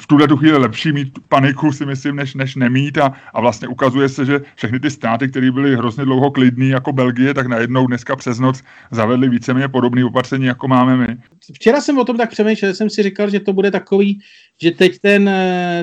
v 0.00 0.06
tuhle 0.06 0.28
tu 0.28 0.36
chvíli 0.36 0.58
lepší 0.58 0.92
mít 0.92 1.18
paniku, 1.28 1.72
si 1.72 1.86
myslím, 1.86 2.16
než, 2.16 2.34
než 2.34 2.56
nemít 2.56 2.98
a, 2.98 3.12
a 3.34 3.40
vlastně 3.40 3.68
ukazuje 3.68 4.08
se, 4.08 4.24
že 4.24 4.40
všechny 4.54 4.80
ty 4.80 4.90
státy, 4.90 5.28
které 5.28 5.50
byly 5.50 5.76
hrozně 5.76 6.04
dlouho 6.04 6.30
klidný 6.30 6.68
jako 6.68 6.92
Belgie, 6.92 7.34
tak 7.34 7.46
najednou 7.46 7.86
dneska 7.86 8.16
přes 8.16 8.38
noc 8.38 8.62
zavedly 8.90 9.28
víceméně 9.28 9.68
podobné 9.68 10.04
opatření, 10.04 10.46
jako 10.46 10.68
máme 10.68 10.96
my. 10.96 11.16
Včera 11.54 11.80
jsem 11.80 11.98
o 11.98 12.04
tom 12.04 12.16
tak 12.16 12.30
přemýšlel, 12.30 12.74
jsem 12.74 12.90
si 12.90 13.02
říkal, 13.02 13.30
že 13.30 13.40
to 13.40 13.52
bude 13.52 13.70
takový, 13.70 14.20
že 14.62 14.70
teď 14.70 14.98
ten, 14.98 15.30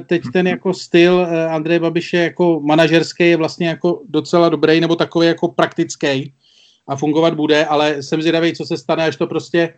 teď 0.06 0.22
ten 0.34 0.48
jako 0.48 0.74
styl 0.74 1.28
eh, 1.30 1.48
Andreje 1.48 1.80
Babiše 1.80 2.18
jako 2.18 2.60
manažerský 2.60 3.30
je 3.30 3.38
vlastně 3.38 3.68
jako 3.68 4.02
docela 4.10 4.50
dobrý, 4.50 4.80
nebo 4.80 4.96
takový 4.96 5.28
jako 5.28 5.48
praktický 5.48 6.34
a 6.88 6.96
fungovat 6.96 7.34
bude, 7.34 7.66
ale 7.66 8.04
jsem 8.04 8.22
zvědavý, 8.22 8.54
co 8.54 8.66
se 8.66 8.78
stane, 8.78 9.06
až 9.06 9.16
to 9.16 9.28
prostě 9.28 9.74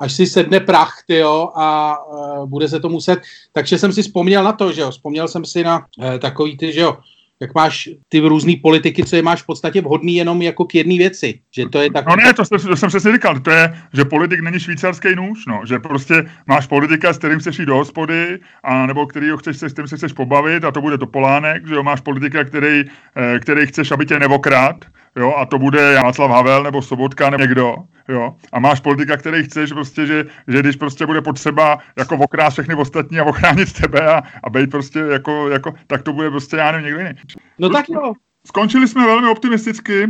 až 0.00 0.12
si 0.12 0.26
sedne 0.26 0.60
prach, 0.60 0.94
tyjo, 1.06 1.48
a 1.54 1.96
uh, 2.06 2.48
bude 2.48 2.68
se 2.68 2.80
to 2.80 2.88
muset. 2.88 3.18
Takže 3.52 3.78
jsem 3.78 3.92
si 3.92 4.02
vzpomněl 4.02 4.44
na 4.44 4.52
to, 4.52 4.72
že 4.72 4.80
jo, 4.80 4.90
vzpomněl 4.90 5.28
jsem 5.28 5.44
si 5.44 5.64
na 5.64 5.78
uh, 5.78 6.18
takový 6.18 6.56
ty, 6.56 6.72
že 6.72 6.80
jo, 6.80 6.96
jak 7.40 7.54
máš 7.54 7.88
ty 8.08 8.20
různý 8.20 8.56
politiky, 8.56 9.04
co 9.04 9.16
je 9.16 9.22
máš 9.22 9.42
v 9.42 9.46
podstatě 9.46 9.80
vhodný 9.80 10.16
jenom 10.16 10.42
jako 10.42 10.64
k 10.64 10.74
jedné 10.74 10.98
věci. 10.98 11.40
Že 11.56 11.68
to 11.68 11.80
je 11.80 11.90
tak... 11.90 12.06
No 12.06 12.16
ne, 12.16 12.34
to, 12.34 12.44
to, 12.44 12.58
to 12.58 12.76
jsem 12.76 12.88
přesně 12.88 13.12
říkal, 13.12 13.40
to 13.40 13.50
je, 13.50 13.74
že 13.92 14.04
politik 14.04 14.40
není 14.40 14.60
švýcarský 14.60 15.14
nůž, 15.14 15.46
no, 15.46 15.60
že 15.66 15.78
prostě 15.78 16.24
máš 16.46 16.66
politika, 16.66 17.12
s 17.12 17.18
kterým 17.18 17.38
chceš 17.38 17.58
jít 17.58 17.66
do 17.66 17.74
hospody, 17.74 18.38
a 18.62 18.86
nebo 18.86 19.06
který 19.06 19.30
ho 19.30 19.36
chceš, 19.36 19.56
s 19.56 19.72
kterým 19.72 19.88
se 19.88 19.96
chceš 19.96 20.12
pobavit 20.12 20.64
a 20.64 20.70
to 20.70 20.80
bude 20.80 20.98
Topolánek, 20.98 21.68
že 21.68 21.74
jo, 21.74 21.82
máš 21.82 22.00
politika, 22.00 22.44
který, 22.44 22.84
eh, 23.16 23.38
který 23.38 23.66
chceš, 23.66 23.90
aby 23.90 24.06
tě 24.06 24.18
nevokrát, 24.18 24.84
jo, 25.16 25.34
a 25.36 25.46
to 25.46 25.58
bude 25.58 25.94
Václav 26.02 26.30
Havel 26.30 26.62
nebo 26.62 26.82
Sobotka 26.82 27.30
nebo 27.30 27.42
někdo, 27.42 27.74
jo, 28.08 28.34
a 28.52 28.58
máš 28.58 28.80
politika, 28.80 29.16
který 29.16 29.44
chceš 29.44 29.72
prostě, 29.72 30.06
že, 30.06 30.26
že 30.48 30.60
když 30.60 30.76
prostě 30.76 31.06
bude 31.06 31.22
potřeba 31.22 31.78
jako 31.98 32.16
okrát 32.16 32.50
všechny 32.50 32.74
ostatní 32.74 33.18
a 33.18 33.24
ochránit 33.24 33.72
tebe 33.72 34.14
a, 34.14 34.22
a 34.44 34.50
být 34.50 34.70
prostě 34.70 34.98
jako, 34.98 35.48
jako, 35.48 35.74
tak 35.86 36.02
to 36.02 36.12
bude 36.12 36.30
prostě, 36.30 36.56
já 36.56 36.72
nevím, 36.72 36.86
někdo 36.86 37.00
jiný. 37.00 37.14
No 37.58 37.70
tak 37.70 37.88
jo. 37.88 38.12
Skončili 38.46 38.88
jsme 38.88 39.06
velmi 39.06 39.28
optimisticky. 39.28 40.08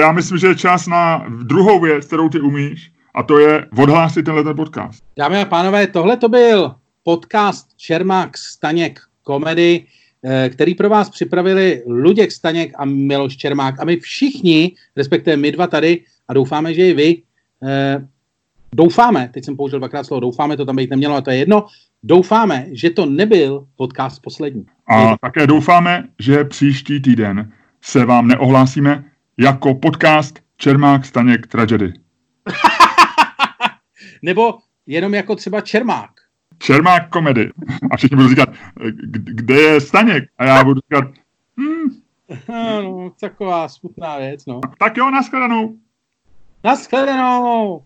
Já 0.00 0.12
myslím, 0.12 0.38
že 0.38 0.46
je 0.46 0.56
čas 0.56 0.86
na 0.86 1.26
druhou 1.42 1.80
věc, 1.80 2.06
kterou 2.06 2.28
ty 2.28 2.40
umíš, 2.40 2.92
a 3.14 3.22
to 3.22 3.38
je 3.38 3.66
odhlásit 3.78 4.24
tenhle 4.24 4.44
ten 4.44 4.56
podcast. 4.56 5.04
Dámy 5.18 5.40
a 5.40 5.44
pánové, 5.44 5.86
tohle 5.86 6.16
to 6.16 6.28
byl 6.28 6.74
podcast 7.02 7.76
Čermák 7.76 8.38
Staněk 8.38 9.00
komedy. 9.22 9.84
Eh, 10.24 10.48
který 10.48 10.74
pro 10.74 10.88
vás 10.88 11.10
připravili 11.10 11.82
Luděk 11.86 12.32
Staněk 12.32 12.72
a 12.78 12.84
Miloš 12.84 13.36
Čermák. 13.36 13.80
A 13.80 13.84
my 13.84 13.96
všichni, 14.00 14.72
respektive 14.96 15.36
my 15.36 15.52
dva 15.52 15.66
tady, 15.66 16.04
a 16.28 16.34
doufáme, 16.34 16.74
že 16.74 16.88
i 16.88 16.94
vy, 16.94 17.22
eh, 17.64 18.06
doufáme, 18.74 19.30
teď 19.34 19.44
jsem 19.44 19.56
použil 19.56 19.78
dvakrát 19.78 20.04
slovo 20.04 20.20
doufáme, 20.20 20.56
to 20.56 20.66
tam 20.66 20.76
být 20.76 20.90
nemělo, 20.90 21.16
a 21.16 21.20
to 21.20 21.30
je 21.30 21.36
jedno, 21.36 21.66
doufáme, 22.02 22.66
že 22.72 22.90
to 22.90 23.06
nebyl 23.06 23.66
podcast 23.76 24.22
poslední. 24.22 24.66
A 24.86 25.16
také 25.16 25.46
doufáme, 25.46 26.08
že 26.18 26.44
příští 26.44 27.00
týden 27.00 27.52
se 27.80 28.04
vám 28.04 28.28
neohlásíme 28.28 29.04
jako 29.38 29.74
podcast 29.74 30.40
Čermák 30.56 31.04
Staněk 31.04 31.46
Tragedy. 31.46 31.92
Nebo 34.22 34.58
jenom 34.86 35.14
jako 35.14 35.36
třeba 35.36 35.60
Čermák. 35.60 36.19
Čermák 36.62 37.08
komedy. 37.08 37.50
A 37.90 37.96
všichni 37.96 38.16
budou 38.16 38.28
říkat, 38.28 38.48
kde 39.12 39.54
je 39.54 39.80
Staněk? 39.80 40.24
A 40.38 40.44
já 40.44 40.64
budu 40.64 40.80
říkat, 40.80 41.04
hmm. 41.58 42.00
No, 42.48 43.10
taková 43.20 43.68
smutná 43.68 44.18
věc, 44.18 44.46
no. 44.46 44.60
Tak 44.78 44.96
jo, 44.96 45.10
nashledanou. 45.10 45.76
Nashledanou. 46.64 47.82